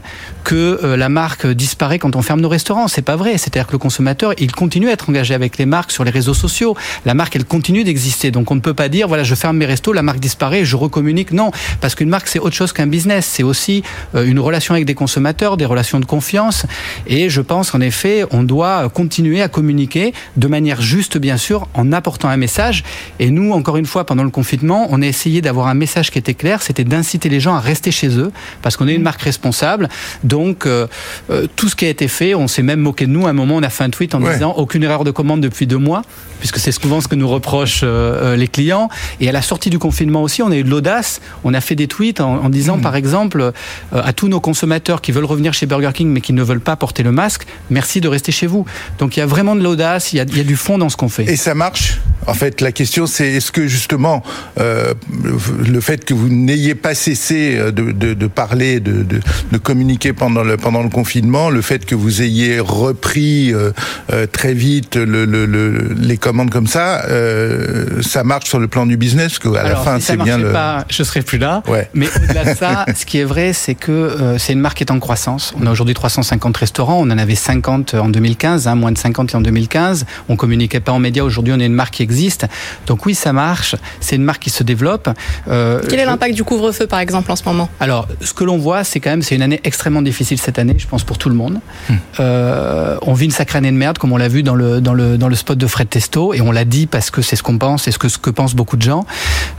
que 0.44 0.80
euh, 0.84 0.98
la 0.98 1.10
marque 1.10 1.48
disparaît 1.48 2.00
quand 2.00 2.16
on 2.16 2.22
ferme 2.22 2.42
nos 2.42 2.50
restaurants. 2.50 2.88
C'est 2.88 3.02
pas 3.02 3.16
vrai. 3.16 3.38
C'est-à-dire 3.38 3.68
que 3.68 3.72
le 3.72 3.78
consommateur, 3.78 4.34
il 4.38 4.52
continue 4.52 4.90
à 4.90 4.92
être 4.92 5.10
engagé 5.10 5.34
avec 5.34 5.58
les 5.58 5.66
marques 5.66 5.92
sur 5.92 6.04
les 6.04 6.12
réseaux 6.12 6.34
sociaux. 6.34 6.76
La 7.06 7.14
marque, 7.14 7.36
elle 7.36 7.46
continue 7.46 7.84
d'exister. 7.84 8.32
Donc 8.32 8.52
on 8.52 8.56
ne 8.56 8.60
peut 8.60 8.74
pas 8.74 8.90
dire, 8.90 9.08
voilà, 9.08 9.24
je 9.24 9.36
ferme 9.36 9.58
mes 9.58 9.66
restos, 9.66 9.94
la 9.94 10.02
marque 10.02 10.20
disparaît, 10.20 10.66
je 10.66 10.76
recommunique. 10.76 11.32
Non, 11.32 11.52
parce 11.82 11.96
qu'une 11.96 12.10
marque, 12.10 12.28
c'est 12.28 12.40
autre 12.40 12.56
chose 12.56 12.74
qu'un 12.74 12.88
business. 12.88 13.26
C'est 13.26 13.44
aussi 13.44 13.84
euh, 14.16 14.26
une 14.26 14.40
relation 14.40 14.74
avec 14.74 14.86
des 14.86 14.96
consommateurs, 14.96 15.58
des 15.58 15.66
relations 15.66 16.00
de 16.00 16.06
confiance. 16.06 16.66
Et 17.08 17.30
je 17.30 17.42
pense 17.42 17.72
qu'en 17.72 17.82
effet, 17.82 18.26
on 18.32 18.44
doit 18.44 18.90
continuer 18.90 19.42
à 19.42 19.48
communiquer 19.48 20.14
de 20.38 20.48
manière 20.48 20.82
juste, 20.82 21.18
bien 21.18 21.38
sûr, 21.38 21.68
en 21.74 21.92
apportant 21.92 22.30
un 22.30 22.38
message. 22.38 22.84
Et 23.20 23.30
nous, 23.30 23.54
encore 23.54 23.78
une 23.78 23.86
fois, 23.86 24.06
pendant 24.06 24.24
le 24.24 24.30
confinement, 24.30 24.88
on 24.90 25.02
a 25.02 25.06
essayé 25.06 25.42
d'avoir 25.42 25.68
un 25.68 25.74
message 25.74 26.12
qui 26.12 26.20
était 26.20 26.34
clair, 26.34 26.62
c'était 26.62 26.84
d'inciter 26.84 27.30
les 27.30 27.40
gens 27.40 27.56
à 27.56 27.60
rester 27.60 27.92
chez 27.92 28.18
eux, 28.18 28.32
qu'on 28.78 28.88
est 28.88 28.96
une 28.96 29.02
marque 29.02 29.22
responsable. 29.22 29.90
Donc, 30.24 30.66
euh, 30.66 30.88
euh, 31.30 31.48
tout 31.56 31.70
ce 31.70 31.76
qui 31.76 31.86
a 31.86 31.90
été 31.90 32.08
fait, 32.08 32.36
on 32.36 32.48
s'est 32.48 32.64
même 32.64 32.80
moqué 32.80 33.06
de 33.06 33.12
nous. 33.12 33.28
À 33.28 33.30
un 33.30 33.34
moment, 33.34 33.56
on 33.56 33.64
a 33.64 33.70
fait 33.70 33.84
un 33.84 33.90
tweet 33.90 34.16
en 34.16 34.20
disant 34.20 34.54
aucune 34.58 34.84
erreur 34.84 35.04
de 35.04 35.12
commande 35.12 35.42
depuis 35.42 35.68
deux 35.68 35.78
mois, 35.78 36.02
puisque 36.40 36.58
c'est 36.58 36.72
souvent 36.72 37.02
ce 37.02 37.08
que 37.08 37.16
nous 37.16 37.28
reprochent 37.28 37.82
euh, 37.84 38.36
les 38.36 38.48
clients. 38.48 38.90
Et 39.20 39.30
à 39.30 39.32
la 39.32 39.42
sortie 39.42 39.70
du 39.70 39.80
confinement 39.80 40.22
aussi, 40.22 40.42
on 40.42 40.52
a 40.52 40.56
eu 40.56 40.64
de 40.64 40.70
l'audace. 40.70 41.22
On 41.44 41.54
a 41.54 41.62
fait 41.62 41.76
des 41.76 41.88
tweets 41.88 42.22
en, 42.22 42.50
disant, 42.50 42.78
mmh. 42.78 42.82
par 42.82 42.96
exemple, 42.96 43.52
à 43.92 44.14
tous 44.14 44.28
nos 44.28 44.40
consommateurs 44.40 45.02
qui 45.02 45.12
veulent 45.12 45.26
revenir 45.26 45.54
chez 45.54 45.66
Burger 45.66 45.92
King 45.94 46.10
mais 46.10 46.22
qui 46.22 46.34
ne 46.34 46.44
veulent 46.44 46.60
pas 46.60 46.76
porter 46.76 47.04
le 47.04 47.12
masque, 47.12 47.46
merci 47.70 48.02
de 48.02 48.08
rester 48.08 48.32
chez 48.32 48.48
vous. 48.48 48.66
Donc, 49.00 49.18
il 49.18 49.20
y 49.20 49.24
a 49.24 49.26
vraiment 49.26 49.56
de 49.56 49.64
l'audace, 49.64 50.14
il, 50.14 50.18
il, 50.18 50.38
y 50.38 50.42
a 50.42 50.44
du 50.44 50.56
fond 50.56 50.78
dans 50.78 50.90
ce 50.90 50.98
qu'on 50.98 51.10
fait. 51.10 51.30
Et 51.30 51.36
ça 51.36 51.54
marche? 51.56 52.00
En 52.28 52.34
fait, 52.34 52.62
la 52.62 52.72
question, 52.72 53.08
c'est 53.08 53.28
est-ce 53.34 53.52
que 53.52 53.68
justement, 53.68 54.24
le 54.58 55.82
fait 55.82 56.06
que 56.06 56.14
vous 56.14 56.30
n'ayez 56.30 56.76
pas 56.76 56.96
cessé 56.96 57.58
de, 57.58 57.92
de, 57.92 58.14
de 58.14 58.28
parler, 58.28 58.53
de, 58.54 59.04
de, 59.04 59.20
de 59.52 59.58
communiquer 59.58 60.14
pendant 60.14 60.44
le, 60.44 60.58
pendant 60.58 60.84
le 60.84 60.90
confinement, 60.90 61.50
le 61.50 61.62
fait 61.62 61.86
que 61.86 61.96
vous 61.96 62.22
ayez 62.22 62.60
repris 62.60 63.54
euh, 63.54 63.72
euh, 64.12 64.28
très 64.28 64.54
vite 64.54 64.96
le, 64.96 65.26
le, 65.26 65.94
les 66.00 66.18
commandes 66.18 66.50
comme 66.50 66.68
ça, 66.68 67.06
euh, 67.06 68.02
ça 68.02 68.24
marche 68.24 68.48
sur 68.50 68.60
le 68.60 68.68
plan 68.68 68.86
du 68.86 68.98
business, 68.98 69.40
que 69.40 69.50
à 69.50 69.64
la 69.64 69.76
fin 69.76 70.00
c'est 70.00 70.18
bien 70.18 70.38
le. 70.38 70.52
Pas, 70.52 70.86
je 70.90 71.04
serais 71.04 71.22
plus 71.22 71.38
là. 71.38 71.64
Ouais. 71.68 71.90
Mais 71.94 72.08
au-delà 72.16 72.54
de 72.54 72.58
ça, 72.58 72.86
ce 72.96 73.06
qui 73.06 73.20
est 73.20 73.24
vrai, 73.24 73.54
c'est 73.54 73.76
que 73.76 73.92
euh, 73.92 74.38
c'est 74.38 74.54
une 74.54 74.60
marque 74.60 74.78
qui 74.78 74.84
est 74.84 74.92
en 74.92 75.00
croissance. 75.00 75.54
On 75.60 75.66
a 75.66 75.72
aujourd'hui 75.72 75.96
350 75.96 76.56
restaurants, 76.58 77.00
on 77.00 77.10
en 77.10 77.18
avait 77.18 77.36
50 77.36 77.96
en 77.96 78.10
2015, 78.10 78.68
hein, 78.68 78.76
moins 78.76 78.92
de 78.92 78.98
50 78.98 79.36
en 79.36 79.42
2015. 79.42 80.06
On 80.30 80.36
communiquait 80.36 80.80
pas 80.80 80.92
en 80.92 81.00
médias. 81.00 81.24
Aujourd'hui, 81.24 81.54
on 81.56 81.60
est 81.60 81.66
une 81.66 81.74
marque 81.74 81.96
qui 81.96 82.04
existe. 82.04 82.46
Donc 82.88 83.06
oui, 83.06 83.16
ça 83.16 83.34
marche. 83.34 83.76
C'est 84.00 84.16
une 84.16 84.24
marque 84.24 84.44
qui 84.44 84.50
se 84.50 84.64
développe. 84.64 85.10
Euh, 85.48 85.82
Quel 85.90 86.00
est 86.00 86.06
l'impact 86.06 86.36
du 86.36 86.44
couvre-feu, 86.44 86.88
par 86.88 87.00
exemple, 87.00 87.32
en 87.32 87.36
ce 87.36 87.44
moment? 87.46 87.70
Alors, 87.80 88.08
ce 88.22 88.34
que 88.34 88.43
l'on 88.44 88.58
voit, 88.58 88.84
c'est 88.84 89.00
quand 89.00 89.10
même 89.10 89.22
c'est 89.22 89.36
une 89.36 89.42
année 89.42 89.60
extrêmement 89.64 90.02
difficile 90.02 90.38
cette 90.38 90.60
année, 90.60 90.76
je 90.78 90.88
pense 90.88 91.04
pour 91.04 91.18
tout 91.18 91.30
le 91.30 91.36
monde. 91.36 91.60
Hmm. 91.90 91.94
Euh, 92.20 92.98
on 93.02 93.14
vit 93.14 93.26
une 93.26 93.32
sacrée 93.32 93.58
année 93.58 93.72
de 93.72 93.78
merde, 93.78 93.98
comme 93.98 94.12
on 94.12 94.18
l'a 94.18 94.28
vu 94.28 94.44
dans 94.44 94.56
le 94.56 94.82
dans 94.82 94.94
le 94.94 95.18
dans 95.18 95.28
le 95.28 95.36
spot 95.36 95.58
de 95.58 95.68
Fred 95.68 95.90
Testo, 95.90 96.34
et 96.34 96.42
on 96.42 96.52
l'a 96.52 96.66
dit 96.66 96.86
parce 96.88 97.12
que 97.12 97.22
c'est 97.22 97.36
ce 97.36 97.44
qu'on 97.44 97.58
pense, 97.58 97.88
et 97.88 97.92
ce 97.92 97.98
que 97.98 98.10
ce 98.10 98.18
que 98.18 98.30
pensent 98.30 98.56
beaucoup 98.56 98.78
de 98.78 98.82
gens. 98.82 99.06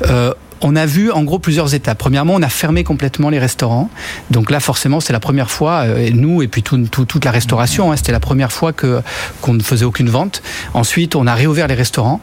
Euh, 0.07 0.33
on 0.65 0.77
a 0.77 0.87
vu 0.87 1.13
en 1.13 1.23
gros 1.25 1.39
plusieurs 1.39 1.75
étapes. 1.75 1.99
Premièrement, 1.99 2.35
on 2.35 2.43
a 2.43 2.49
fermé 2.49 2.85
complètement 2.85 3.29
les 3.29 3.39
restaurants. 3.39 3.91
Donc 4.31 4.51
là, 4.51 4.61
forcément, 4.61 4.99
c'est 4.99 5.13
la 5.13 5.21
première 5.21 5.51
fois, 5.51 5.83
euh, 5.85 6.11
nous 6.13 6.41
et 6.41 6.49
puis 6.49 6.63
tout, 6.63 6.79
tout, 6.91 7.05
toute 7.05 7.27
la 7.27 7.31
restauration, 7.31 7.93
hein, 7.93 7.97
c'était 7.97 8.13
la 8.13 8.21
première 8.21 8.51
fois 8.51 8.73
que 8.73 9.03
qu'on 9.43 9.53
ne 9.53 9.63
faisait 9.63 9.85
aucune 9.85 10.09
vente. 10.09 10.43
Ensuite, 10.73 11.17
on 11.17 11.27
a 11.27 11.35
réouvert 11.35 11.69
les 11.69 11.75
restaurants. 11.75 12.21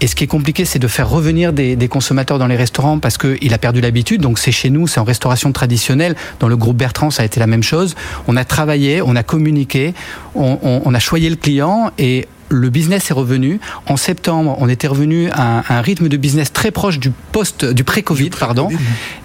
Et 0.00 0.08
ce 0.08 0.16
qui 0.16 0.24
est 0.24 0.26
compliqué, 0.26 0.64
c'est 0.64 0.80
de 0.80 0.88
faire 0.88 1.08
revenir 1.08 1.52
des, 1.52 1.76
des, 1.76 1.86
consommateurs 1.86 2.40
dans 2.40 2.48
les 2.48 2.56
restaurants 2.56 2.98
parce 2.98 3.16
qu'il 3.16 3.54
a 3.54 3.58
perdu 3.58 3.80
l'habitude. 3.80 4.20
Donc 4.20 4.40
c'est 4.40 4.50
chez 4.50 4.68
nous, 4.68 4.88
c'est 4.88 4.98
en 4.98 5.04
restauration 5.04 5.52
traditionnelle. 5.52 6.16
Dans 6.40 6.48
le 6.48 6.56
groupe 6.56 6.76
Bertrand, 6.76 7.12
ça 7.12 7.22
a 7.22 7.26
été 7.26 7.38
la 7.38 7.46
même 7.46 7.62
chose. 7.62 7.94
On 8.26 8.36
a 8.36 8.44
travaillé, 8.44 9.02
on 9.02 9.14
a 9.14 9.22
communiqué, 9.22 9.94
on, 10.34 10.58
on, 10.62 10.82
on 10.84 10.94
a 10.94 10.98
choyé 10.98 11.30
le 11.30 11.36
client 11.36 11.92
et 11.98 12.26
le 12.48 12.70
business 12.70 13.10
est 13.10 13.14
revenu. 13.14 13.60
En 13.86 13.96
septembre, 13.96 14.56
on 14.60 14.68
était 14.68 14.86
revenu 14.86 15.30
à 15.30 15.62
un, 15.68 15.80
rythme 15.80 16.08
de 16.08 16.16
business 16.16 16.52
très 16.52 16.70
proche 16.70 16.98
du 16.98 17.10
post, 17.10 17.64
du 17.64 17.84
pré-Covid, 17.84 18.30
pardon. 18.30 18.68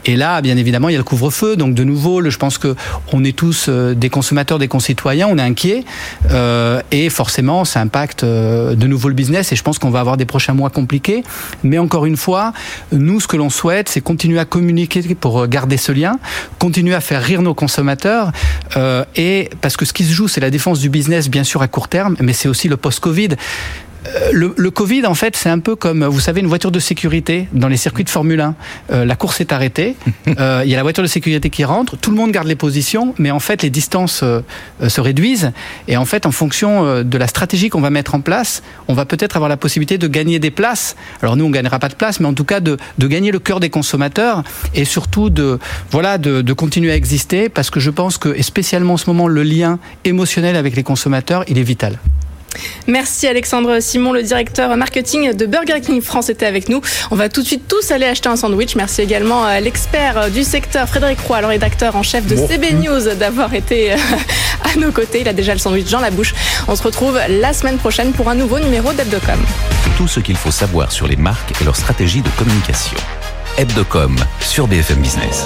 Et 0.05 0.15
là, 0.15 0.41
bien 0.41 0.57
évidemment, 0.57 0.89
il 0.89 0.93
y 0.93 0.95
a 0.95 0.97
le 0.97 1.03
couvre-feu. 1.03 1.55
Donc, 1.55 1.73
de 1.73 1.83
nouveau, 1.83 2.27
je 2.29 2.37
pense 2.37 2.57
que 2.57 2.75
on 3.13 3.23
est 3.23 3.35
tous 3.35 3.67
euh, 3.69 3.93
des 3.93 4.09
consommateurs, 4.09 4.59
des 4.59 4.67
concitoyens. 4.67 5.27
On 5.29 5.37
est 5.37 5.41
inquiets. 5.41 5.83
Euh, 6.31 6.81
et 6.91 7.09
forcément, 7.09 7.65
ça 7.65 7.81
impacte 7.81 8.23
euh, 8.23 8.75
de 8.75 8.87
nouveau 8.87 9.09
le 9.09 9.13
business. 9.13 9.51
Et 9.51 9.55
je 9.55 9.63
pense 9.63 9.79
qu'on 9.79 9.89
va 9.89 9.99
avoir 9.99 10.17
des 10.17 10.25
prochains 10.25 10.53
mois 10.53 10.69
compliqués. 10.69 11.23
Mais 11.63 11.77
encore 11.77 12.05
une 12.05 12.17
fois, 12.17 12.53
nous, 12.91 13.19
ce 13.19 13.27
que 13.27 13.37
l'on 13.37 13.49
souhaite, 13.49 13.89
c'est 13.89 14.01
continuer 14.01 14.39
à 14.39 14.45
communiquer 14.45 15.01
pour 15.15 15.47
garder 15.47 15.77
ce 15.77 15.91
lien, 15.91 16.19
continuer 16.57 16.95
à 16.95 17.01
faire 17.01 17.21
rire 17.21 17.41
nos 17.41 17.53
consommateurs. 17.53 18.31
et 19.15 19.49
parce 19.61 19.77
que 19.77 19.85
ce 19.85 19.93
qui 19.93 20.03
se 20.03 20.13
joue, 20.13 20.27
c'est 20.27 20.41
la 20.41 20.49
défense 20.49 20.79
du 20.79 20.89
business, 20.89 21.29
bien 21.29 21.43
sûr, 21.43 21.61
à 21.61 21.67
court 21.67 21.87
terme, 21.87 22.15
mais 22.19 22.33
c'est 22.33 22.47
aussi 22.47 22.67
le 22.67 22.77
post-Covid 22.77 23.08
Covid. 23.09 23.29
Euh, 24.07 24.29
le, 24.31 24.53
le, 24.55 24.71
Covid, 24.71 25.05
en 25.05 25.13
fait, 25.13 25.35
c'est 25.35 25.49
un 25.49 25.59
peu 25.59 25.75
comme, 25.75 26.05
vous 26.05 26.19
savez, 26.19 26.39
une 26.39 26.47
voiture 26.47 26.71
de 26.71 26.79
sécurité 26.79 27.47
dans 27.51 27.67
les 27.67 27.75
circuits 27.75 28.03
de 28.03 28.09
Formule 28.09 28.39
1. 28.39 28.55
Euh, 28.91 29.05
la 29.05 29.15
course 29.15 29.41
est 29.41 29.51
arrêtée, 29.51 29.95
euh, 30.39 30.61
il 30.63 30.69
y 30.69 30.73
a 30.73 30.77
la 30.77 30.83
voiture 30.83 31.03
de 31.03 31.07
sécurité 31.07 31.49
qui 31.49 31.65
rentre, 31.65 31.97
tout 31.97 32.09
le 32.11 32.15
monde 32.15 32.31
garde 32.31 32.47
les 32.47 32.55
positions, 32.55 33.13
mais 33.17 33.31
en 33.31 33.39
fait, 33.39 33.61
les 33.61 33.69
distances 33.69 34.21
euh, 34.23 34.41
se 34.87 35.01
réduisent. 35.01 35.51
Et 35.87 35.97
en 35.97 36.05
fait, 36.05 36.25
en 36.25 36.31
fonction 36.31 37.03
de 37.03 37.17
la 37.17 37.27
stratégie 37.27 37.69
qu'on 37.69 37.81
va 37.81 37.89
mettre 37.89 38.15
en 38.15 38.21
place, 38.21 38.63
on 38.87 38.93
va 38.93 39.05
peut-être 39.05 39.35
avoir 39.35 39.49
la 39.49 39.57
possibilité 39.57 39.97
de 39.97 40.07
gagner 40.07 40.39
des 40.39 40.51
places. 40.51 40.95
Alors 41.21 41.35
nous, 41.35 41.45
on 41.45 41.49
gagnera 41.49 41.79
pas 41.79 41.89
de 41.89 41.95
place, 41.95 42.19
mais 42.19 42.27
en 42.27 42.33
tout 42.33 42.45
cas 42.45 42.59
de, 42.59 42.77
de 42.97 43.07
gagner 43.07 43.31
le 43.31 43.39
cœur 43.39 43.59
des 43.59 43.69
consommateurs 43.69 44.43
et 44.75 44.85
surtout 44.85 45.29
de, 45.29 45.59
voilà, 45.91 46.17
de, 46.17 46.41
de 46.41 46.53
continuer 46.53 46.91
à 46.91 46.95
exister, 46.95 47.49
parce 47.49 47.69
que 47.69 47.79
je 47.79 47.89
pense 47.89 48.17
que, 48.17 48.29
et 48.29 48.43
spécialement 48.43 48.93
en 48.93 48.97
ce 48.97 49.09
moment, 49.09 49.27
le 49.27 49.43
lien 49.43 49.79
émotionnel 50.05 50.55
avec 50.55 50.75
les 50.75 50.83
consommateurs, 50.83 51.43
il 51.47 51.57
est 51.57 51.63
vital. 51.63 51.99
Merci 52.87 53.27
Alexandre 53.27 53.79
Simon, 53.79 54.13
le 54.13 54.23
directeur 54.23 54.75
marketing 54.75 55.33
de 55.33 55.45
Burger 55.45 55.81
King 55.81 56.01
France 56.01 56.29
était 56.29 56.45
avec 56.45 56.69
nous. 56.69 56.81
On 57.11 57.15
va 57.15 57.29
tout 57.29 57.41
de 57.41 57.47
suite 57.47 57.67
tous 57.67 57.91
aller 57.91 58.05
acheter 58.05 58.29
un 58.29 58.35
sandwich. 58.35 58.75
Merci 58.75 59.01
également 59.01 59.43
à 59.43 59.59
l'expert 59.59 60.31
du 60.31 60.43
secteur 60.43 60.87
Frédéric 60.87 61.19
Roy, 61.21 61.41
le 61.41 61.47
rédacteur 61.47 61.95
en 61.95 62.03
chef 62.03 62.25
de 62.25 62.35
CB 62.35 62.73
News, 62.73 63.15
d'avoir 63.15 63.53
été 63.53 63.91
à 64.63 64.79
nos 64.79 64.91
côtés. 64.91 65.21
Il 65.21 65.27
a 65.27 65.33
déjà 65.33 65.53
le 65.53 65.59
sandwich 65.59 65.89
dans 65.89 65.99
la 65.99 66.11
bouche. 66.11 66.33
On 66.67 66.75
se 66.75 66.83
retrouve 66.83 67.19
la 67.29 67.53
semaine 67.53 67.77
prochaine 67.77 68.11
pour 68.11 68.29
un 68.29 68.35
nouveau 68.35 68.59
numéro 68.59 68.93
d'Hebdocom. 68.93 69.39
Tout 69.97 70.07
ce 70.07 70.19
qu'il 70.19 70.37
faut 70.37 70.51
savoir 70.51 70.91
sur 70.91 71.07
les 71.07 71.17
marques 71.17 71.61
et 71.61 71.63
leur 71.63 71.75
stratégie 71.75 72.21
de 72.21 72.29
communication. 72.37 72.97
Hebdocom 73.57 74.15
sur 74.41 74.67
BFM 74.67 74.99
Business. 74.99 75.45